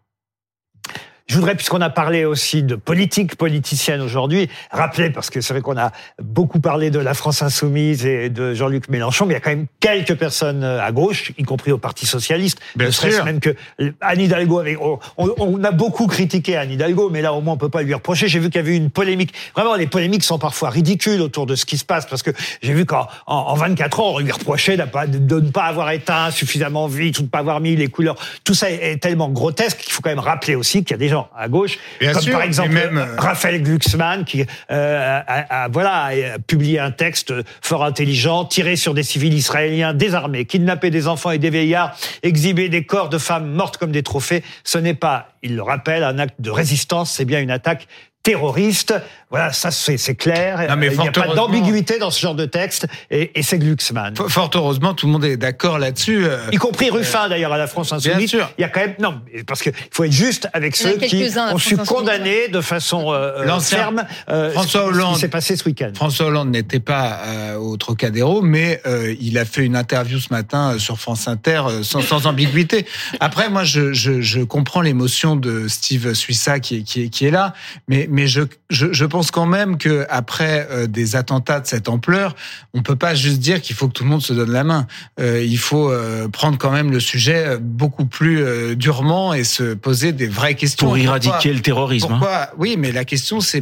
Je 1.28 1.36
voudrais, 1.36 1.56
puisqu'on 1.56 1.82
a 1.82 1.90
parlé 1.90 2.24
aussi 2.24 2.64
de 2.64 2.76
politique 2.76 3.36
politicienne 3.36 4.00
aujourd'hui, 4.00 4.48
rappeler, 4.72 5.10
parce 5.10 5.30
que 5.30 5.42
c'est 5.42 5.54
vrai 5.54 5.62
qu'on 5.62 5.78
a 5.78 5.92
beaucoup 6.24 6.62
parlé 6.62 6.90
de 6.90 7.00
la 7.00 7.14
France 7.14 7.42
insoumise 7.42 8.06
et 8.06 8.30
de 8.30 8.54
Jean-Luc 8.54 8.88
Mélenchon, 8.88 9.26
mais 9.26 9.34
il 9.34 9.36
y 9.36 9.38
a 9.38 9.42
quand 9.42 9.50
même 9.50 9.66
quelques 9.82 10.16
personnes 10.16 10.64
euh, 10.64 10.82
à 10.82 10.90
gauche, 10.94 11.34
y 11.38 11.44
compris 11.44 11.74
au 11.74 11.78
Parti 11.78 12.06
socialiste. 12.06 12.62
Bien 12.78 12.92
sûr. 12.92 13.26
même 13.26 13.42
que 13.42 13.54
Anne 14.00 14.22
Hidalgo 14.22 14.60
avait, 14.60 14.78
on, 15.18 15.64
a 15.66 15.72
beaucoup 15.72 16.08
critiqué 16.08 16.56
Anne 16.56 16.72
Hidalgo, 16.72 17.10
mais 17.10 17.22
là 17.22 17.34
au 17.34 17.42
moins 17.42 17.56
on 17.56 17.58
peut 17.58 17.68
pas 17.68 17.82
lui 17.82 17.94
reprocher. 17.94 18.30
J'ai 18.30 18.40
vu 18.40 18.50
qu'il 18.50 18.62
y 18.62 18.64
avait 18.64 18.72
eu 18.72 18.78
une 18.78 18.90
polémique. 18.90 19.34
Vraiment, 19.54 19.76
les 19.76 19.88
polémiques 19.88 20.24
sont 20.24 20.40
parfois 20.40 20.70
ridicules 20.70 21.20
autour 21.20 21.46
de 21.46 21.56
ce 21.56 21.66
qui 21.66 21.78
se 21.78 21.84
passe, 21.84 22.06
parce 22.06 22.24
que 22.24 22.32
j'ai 22.62 22.74
vu 22.74 22.86
qu'en 22.86 23.06
en, 23.26 23.54
24 23.54 24.00
ans, 24.00 24.14
on 24.16 24.20
lui 24.20 24.32
reprochait 24.32 24.78
de, 24.78 25.36
ne 25.36 25.50
pas 25.50 25.66
avoir 25.66 25.92
éteint 25.92 26.32
suffisamment 26.32 26.88
vite 26.88 27.18
ou 27.18 27.24
de 27.24 27.26
ne 27.26 27.32
pas 27.32 27.40
avoir 27.40 27.60
mis 27.60 27.76
les 27.76 27.90
couleurs. 27.90 28.16
Tout 28.46 28.54
ça 28.54 28.72
est 28.72 29.02
tellement 29.02 29.28
grotesque 29.28 29.80
qu'il 29.80 29.92
faut 29.92 30.02
quand 30.02 30.10
même 30.10 30.20
rappeler 30.20 30.56
aussi 30.56 30.86
qu'il 30.86 30.92
y 30.92 30.94
a 30.94 30.98
des 30.98 31.10
gens 31.10 31.17
à 31.36 31.48
gauche, 31.48 31.78
comme 32.00 32.32
par 32.32 32.42
exemple 32.42 32.74
même... 32.74 32.98
Euh, 32.98 33.16
Raphaël 33.18 33.62
Glucksmann 33.62 34.26
qui 34.26 34.46
euh, 34.72 35.22
a, 35.28 35.68
voilà 35.70 36.10
publié 36.48 36.80
un 36.80 36.92
texte 36.92 37.34
fort 37.62 37.84
intelligent, 37.84 38.46
tiré 38.46 38.76
sur 38.76 38.94
des 38.94 39.04
civils 39.04 39.34
israéliens 39.34 39.94
désarmés, 39.94 40.46
kidnapper 40.46 40.90
des 40.90 41.08
enfants 41.08 41.32
et 41.32 41.38
des 41.38 41.50
vieillards, 41.50 41.96
exhiber 42.24 42.70
des 42.70 42.86
corps 42.86 43.10
de 43.10 43.18
femmes 43.18 43.52
mortes 43.52 43.78
comme 43.78 43.92
des 43.92 44.04
trophées. 44.04 44.44
Ce 44.64 44.78
n'est 44.78 44.94
pas, 44.94 45.30
il 45.44 45.56
le 45.56 45.62
rappelle, 45.62 46.04
un 46.04 46.20
acte 46.20 46.40
de 46.40 46.50
résistance, 46.50 47.12
c'est 47.12 47.26
bien 47.26 47.42
une 47.42 47.52
attaque 47.52 47.88
terroriste. 48.28 48.94
Voilà, 49.30 49.52
ça 49.52 49.72
c'est 49.72 50.16
clair. 50.16 50.62
il 50.82 50.90
n'y 51.00 51.08
a 51.08 51.12
pas 51.12 51.34
d'ambiguïté 51.34 52.00
dans 52.00 52.12
ce 52.12 52.22
genre 52.22 52.36
de 52.36 52.46
texte 52.46 52.88
et, 53.12 53.38
et 53.38 53.44
c'est 53.44 53.58
Glucksmann. 53.58 54.16
Fort 54.16 54.50
heureusement, 54.56 54.94
tout 54.94 55.06
le 55.06 55.12
monde 55.12 55.26
est 55.26 55.36
d'accord 55.36 55.80
là-dessus. 55.80 56.26
Euh, 56.26 56.38
y 56.54 56.56
compris 56.56 56.90
Ruffin 56.90 57.26
euh, 57.26 57.30
d'ailleurs 57.30 57.52
à 57.52 57.58
la 57.58 57.68
France 57.68 57.92
Insoumise. 57.92 58.18
Bien 58.18 58.28
sûr. 58.28 58.50
Il 58.58 58.62
y 58.62 58.64
a 58.64 58.70
quand 58.70 58.80
même 58.80 58.96
non 59.00 59.20
parce 59.46 59.62
qu'il 59.62 59.74
faut 59.92 60.06
être 60.06 60.14
juste 60.14 60.48
avec 60.54 60.78
ceux 60.78 60.96
qui 60.98 61.26
ont 61.52 61.58
su 61.58 61.76
condamner 61.76 62.48
de 62.48 62.62
façon 62.62 63.12
euh, 63.12 63.60
ferme 63.60 64.06
François 64.28 64.86
Hollande, 64.86 65.12
ce 65.12 65.16
qui 65.16 65.22
s'est 65.22 65.28
passé 65.28 65.56
ce 65.58 65.66
week-end. 65.66 65.92
François 65.94 66.28
Hollande 66.28 66.50
n'était 66.50 66.80
pas 66.80 67.20
au 67.60 67.76
Trocadéro, 67.78 68.42
mais 68.42 68.82
il 69.20 69.38
a 69.38 69.46
fait 69.46 69.66
une 69.66 69.76
interview 69.76 70.20
ce 70.20 70.30
matin 70.32 70.80
sur 70.80 71.00
France 71.00 71.28
Inter 71.28 71.64
sans, 71.84 72.02
sans 72.02 72.28
ambiguïté. 72.28 72.86
Après, 73.20 73.50
moi, 73.50 73.64
je, 73.66 73.92
je, 73.94 74.22
je 74.22 74.40
comprends 74.40 74.82
l'émotion 74.82 75.36
de 75.36 75.68
Steve 75.68 76.14
Suissa 76.14 76.60
qui, 76.60 76.84
qui, 76.84 77.10
qui 77.10 77.26
est 77.26 77.32
là, 77.32 77.54
mais, 77.88 78.08
mais 78.10 78.17
je, 78.26 78.42
je, 78.72 78.92
je 78.92 79.06
pense 79.06 79.30
quand 79.30 79.46
même 79.46 79.78
que 79.78 80.08
après 80.10 80.68
euh, 80.72 80.88
des 80.88 81.16
attentats 81.16 81.60
de 81.60 81.68
cette 81.68 81.90
ampleur, 81.90 82.36
on 82.74 82.82
peut 82.82 82.96
pas 82.96 83.14
juste 83.14 83.40
dire 83.40 83.62
qu'il 83.62 83.76
faut 83.76 83.88
que 83.88 83.94
tout 83.94 84.04
le 84.04 84.10
monde 84.10 84.24
se 84.24 84.34
donne 84.34 84.52
la 84.52 84.64
main. 84.64 84.88
Euh, 85.20 85.44
il 85.44 85.60
faut 85.60 85.92
euh, 85.92 86.28
prendre 86.28 86.58
quand 86.58 86.72
même 86.72 86.90
le 86.90 87.00
sujet 87.00 87.58
beaucoup 87.60 88.06
plus 88.06 88.76
durement 88.76 89.34
et 89.34 89.44
se 89.44 89.76
poser 89.76 90.14
des 90.14 90.28
vraies 90.28 90.56
questions. 90.56 90.88
Pour 90.88 90.98
éradiquer 90.98 91.54
le 91.54 91.60
terrorisme. 91.60 92.14
Hein. 92.14 92.48
Oui, 92.58 92.76
mais 92.80 92.92
la 92.92 93.06
question 93.06 93.42
c'est 93.42 93.62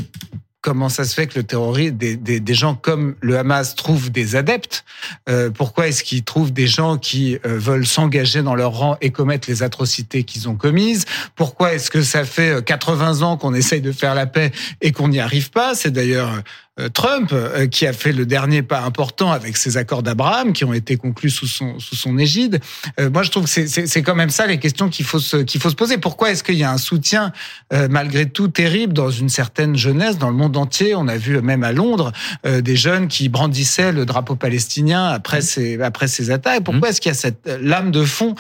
comment 0.66 0.90
ça 0.90 1.04
se 1.04 1.14
fait 1.14 1.28
que 1.28 1.38
le 1.38 1.44
terrorisme, 1.44 1.96
des, 1.96 2.16
des, 2.16 2.40
des 2.40 2.54
gens 2.56 2.74
comme 2.74 3.14
le 3.22 3.38
Hamas 3.38 3.76
trouvent 3.76 4.10
des 4.10 4.36
adeptes 4.36 4.84
euh, 5.30 5.52
Pourquoi 5.52 5.90
est-ce 5.90 6.04
qu'ils 6.04 6.24
trouvent 6.24 6.52
des 6.52 6.66
gens 6.66 6.98
qui 6.98 7.36
euh, 7.46 7.60
veulent 7.60 7.86
s'engager 7.86 8.42
dans 8.42 8.56
leur 8.56 8.72
rang 8.72 8.98
et 9.00 9.12
commettre 9.12 9.48
les 9.48 9.62
atrocités 9.62 10.24
qu'ils 10.24 10.50
ont 10.50 10.56
commises? 10.56 11.06
Pourquoi 11.36 11.76
est-ce 11.76 11.92
que 11.92 12.02
ça 12.02 12.26
fait 12.26 12.66
80 12.66 13.22
ans 13.22 13.38
qu'on 13.38 13.54
essaye 13.54 13.80
de 13.80 13.92
faire 13.92 14.16
la 14.16 14.26
paix 14.26 14.52
et 14.82 14.92
qu'on 14.92 15.10
n'y 15.10 15.20
arrive 15.20 15.52
pas? 15.52 15.76
C'est 15.76 15.92
d'ailleurs 15.92 16.34
euh, 16.34 16.42
Trump 16.94 17.30
euh, 17.32 17.68
qui 17.68 17.88
a 17.88 17.94
fait 17.94 18.12
le 18.12 18.26
dernier 18.26 18.62
pas 18.62 18.82
important 18.82 19.32
avec 19.32 19.56
ces 19.56 19.78
accords 19.78 20.04
d'Abraham 20.04 20.52
qui 20.52 20.66
ont 20.66 20.74
été 20.74 20.98
conclus 20.98 21.30
sous 21.30 21.48
son 21.48 21.80
sous 21.80 21.96
son 21.96 22.18
égide. 22.18 22.60
Euh, 23.00 23.10
moi, 23.10 23.24
je 23.24 23.32
trouve 23.32 23.46
que 23.46 23.50
c'est 23.50 23.88
c'est 23.88 24.02
quand 24.02 24.16
même 24.16 24.30
ça 24.30 24.46
les 24.46 24.60
questions 24.60 24.90
qu'il 24.90 25.06
faut 25.06 25.20
se 25.20 25.38
qu'il 25.38 25.62
faut 25.62 25.70
se 25.70 25.76
poser. 25.76 25.98
Pourquoi 25.98 26.32
est-ce 26.32 26.44
qu'il 26.44 26.56
y 26.56 26.64
a 26.64 26.72
un 26.72 26.78
soutien 26.78 27.32
malgré 27.90 28.26
tout 28.26 28.48
terrible 28.48 28.94
dans 28.94 29.10
une 29.10 29.30
certaine 29.30 29.76
jeunesse 29.76 30.18
dans 30.18 30.30
le 30.30 30.36
monde 30.36 30.58
entier? 30.58 30.96
On 30.96 31.08
a 31.08 31.18
vu 31.18 31.42
même 31.42 31.64
à 31.64 31.72
Londres 31.72 32.12
des 32.44 32.76
jeunes 32.76 33.08
qui 33.08 33.30
brandissaient 33.30 33.92
le 33.92 34.06
drapeau 34.06 34.36
palestinien 34.36 35.06
après 35.06 35.42
ces 35.42 35.82
après 35.82 36.08
ces 36.08 36.32
attaques. 36.32 36.64
Pourquoi 36.64 36.90
est-ce 36.90 37.00
qu'il 37.00 37.10
y 37.10 37.16
a 37.16 37.18
cette 37.18 37.48
lame 37.62 37.92
de 37.92 38.04
fond 38.04 38.36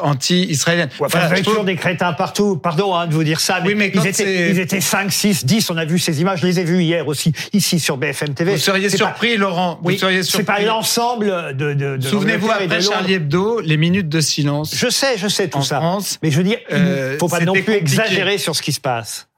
anti-israélienne? 0.00 0.90
Ouais, 1.00 1.06
enfin, 1.06 1.28
Il 1.32 1.38
y 1.38 1.42
toujours 1.42 1.64
des 1.64 1.76
crétins 1.76 2.12
partout. 2.12 2.56
Pardon 2.56 2.94
hein, 2.94 3.06
de 3.06 3.14
vous 3.14 3.24
dire 3.24 3.40
ça, 3.40 3.60
mais, 3.60 3.68
oui, 3.68 3.74
mais 3.74 3.92
ils, 3.94 4.06
étaient, 4.06 4.50
ils 4.50 4.60
étaient 4.60 4.80
5, 4.80 5.12
6, 5.12 5.46
10. 5.46 5.70
On 5.70 5.76
a 5.76 5.84
vu 5.84 5.98
ces 5.98 6.20
images. 6.20 6.40
Je 6.40 6.46
les 6.46 6.60
ai 6.60 6.64
vues 6.64 6.82
hier 6.82 7.06
aussi 7.08 7.32
ici 7.64 7.80
sur 7.80 7.96
BFM 7.96 8.34
TV. 8.34 8.52
Vous 8.52 8.58
seriez 8.58 8.90
surpris, 8.90 9.36
Laurent. 9.36 9.80
Oui, 9.82 9.98
seriez 9.98 10.22
surpris. 10.22 10.44
C'est 10.46 10.52
pas 10.52 10.60
l'ensemble 10.60 11.54
de. 11.56 11.74
de, 11.74 11.96
de 11.96 12.06
Souvenez-vous 12.06 12.50
après 12.50 12.80
Charlie 12.80 13.14
Hebdo, 13.14 13.60
les 13.60 13.76
minutes 13.76 14.08
de 14.08 14.20
silence. 14.20 14.74
Je 14.76 14.88
sais, 14.88 15.16
je 15.16 15.28
sais 15.28 15.48
tout 15.48 15.62
ça. 15.62 15.76
France, 15.76 16.18
mais 16.22 16.30
je 16.30 16.36
veux 16.36 16.44
dire, 16.44 16.58
il 16.70 16.76
euh, 16.76 17.18
faut 17.18 17.28
pas 17.28 17.40
non 17.40 17.52
plus 17.52 17.74
exagérer 17.74 18.38
sur 18.38 18.54
ce 18.54 18.62
qui 18.62 18.72
se 18.72 18.80
passe. 18.80 19.28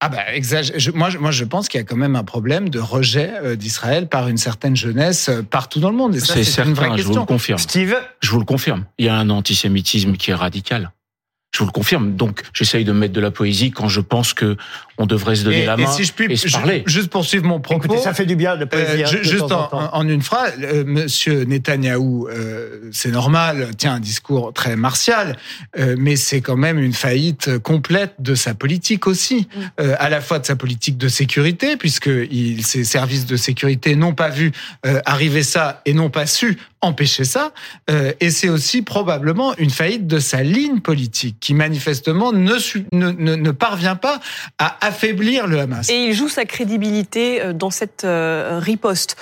Ah 0.00 0.08
bah 0.08 0.32
exagère. 0.32 0.76
moi, 0.94 1.10
moi, 1.18 1.32
je 1.32 1.44
pense 1.44 1.68
qu'il 1.68 1.78
y 1.78 1.82
a 1.82 1.84
quand 1.84 1.96
même 1.96 2.14
un 2.14 2.22
problème 2.22 2.68
de 2.68 2.78
rejet 2.78 3.32
euh, 3.42 3.56
d'Israël 3.56 4.08
par 4.08 4.28
une 4.28 4.36
certaine 4.36 4.76
jeunesse 4.76 5.28
euh, 5.28 5.42
partout 5.42 5.80
dans 5.80 5.90
le 5.90 5.96
monde. 5.96 6.16
C'est 6.16 6.44
certain, 6.44 6.70
une 6.70 6.76
vraie 6.76 6.90
question. 6.90 7.12
je 7.12 7.18
vous 7.18 7.20
le 7.20 7.26
confirme. 7.26 7.58
Steve, 7.58 7.96
je 8.20 8.30
vous 8.30 8.38
le 8.38 8.44
confirme. 8.44 8.84
Il 8.98 9.06
y 9.06 9.08
a 9.08 9.16
un 9.16 9.28
antisémitisme 9.28 10.12
qui 10.12 10.30
est 10.30 10.34
radical. 10.34 10.92
Je 11.58 11.64
vous 11.64 11.70
le 11.70 11.72
confirme. 11.72 12.14
Donc, 12.14 12.42
j'essaye 12.52 12.84
de 12.84 12.92
mettre 12.92 13.12
de 13.12 13.20
la 13.20 13.32
poésie 13.32 13.72
quand 13.72 13.88
je 13.88 14.00
pense 14.00 14.32
que 14.32 14.56
on 14.96 15.06
devrait 15.06 15.34
se 15.34 15.42
donner 15.42 15.66
la 15.66 15.76
main 15.76 15.90
et, 15.90 15.92
si 15.92 16.04
je 16.04 16.12
puis, 16.12 16.36
se 16.36 16.48
parler. 16.50 16.84
Juste 16.86 17.10
poursuivre 17.10 17.44
mon 17.46 17.58
propos. 17.58 17.84
Écoutez, 17.84 18.00
ça 18.00 18.14
fait 18.14 18.26
du 18.26 18.36
bien 18.36 18.56
de 18.56 18.64
poésie. 18.64 19.02
Euh, 19.02 19.22
juste 19.24 19.50
en, 19.50 20.08
une 20.08 20.22
phrase, 20.22 20.52
euh, 20.60 20.84
Monsieur 20.86 21.44
Netanyahou, 21.44 22.28
euh, 22.28 22.88
c'est 22.92 23.10
normal, 23.10 23.70
tient 23.76 23.94
un 23.94 24.00
discours 24.00 24.52
très 24.52 24.76
martial, 24.76 25.36
euh, 25.78 25.96
mais 25.98 26.14
c'est 26.14 26.40
quand 26.40 26.56
même 26.56 26.78
une 26.78 26.92
faillite 26.92 27.58
complète 27.58 28.14
de 28.20 28.36
sa 28.36 28.54
politique 28.54 29.08
aussi, 29.08 29.48
mm. 29.56 29.60
euh, 29.80 29.96
à 29.98 30.10
la 30.10 30.20
fois 30.20 30.38
de 30.38 30.46
sa 30.46 30.54
politique 30.54 30.96
de 30.96 31.08
sécurité, 31.08 31.76
puisque 31.76 32.10
il, 32.30 32.64
ses 32.64 32.84
services 32.84 33.26
de 33.26 33.36
sécurité 33.36 33.96
n'ont 33.96 34.14
pas 34.14 34.28
vu 34.28 34.52
arriver 35.06 35.42
ça 35.42 35.82
et 35.86 35.92
n'ont 35.92 36.10
pas 36.10 36.26
su 36.26 36.56
empêcher 36.80 37.24
ça, 37.24 37.52
et 38.20 38.30
c'est 38.30 38.48
aussi 38.48 38.82
probablement 38.82 39.56
une 39.56 39.70
faillite 39.70 40.06
de 40.06 40.18
sa 40.18 40.42
ligne 40.42 40.80
politique 40.80 41.36
qui 41.40 41.54
manifestement 41.54 42.32
ne, 42.32 42.54
ne, 42.92 43.10
ne, 43.36 43.50
parvient 43.50 43.96
pas 43.96 44.20
à 44.58 44.76
affaiblir 44.86 45.46
le 45.46 45.58
Hamas. 45.58 45.88
Et 45.90 46.04
il 46.06 46.14
joue 46.14 46.28
sa 46.28 46.44
crédibilité 46.44 47.40
euh, 47.40 47.52
dans 47.52 47.70
cette 47.70 48.04
euh, 48.04 48.58
riposte. 48.60 49.16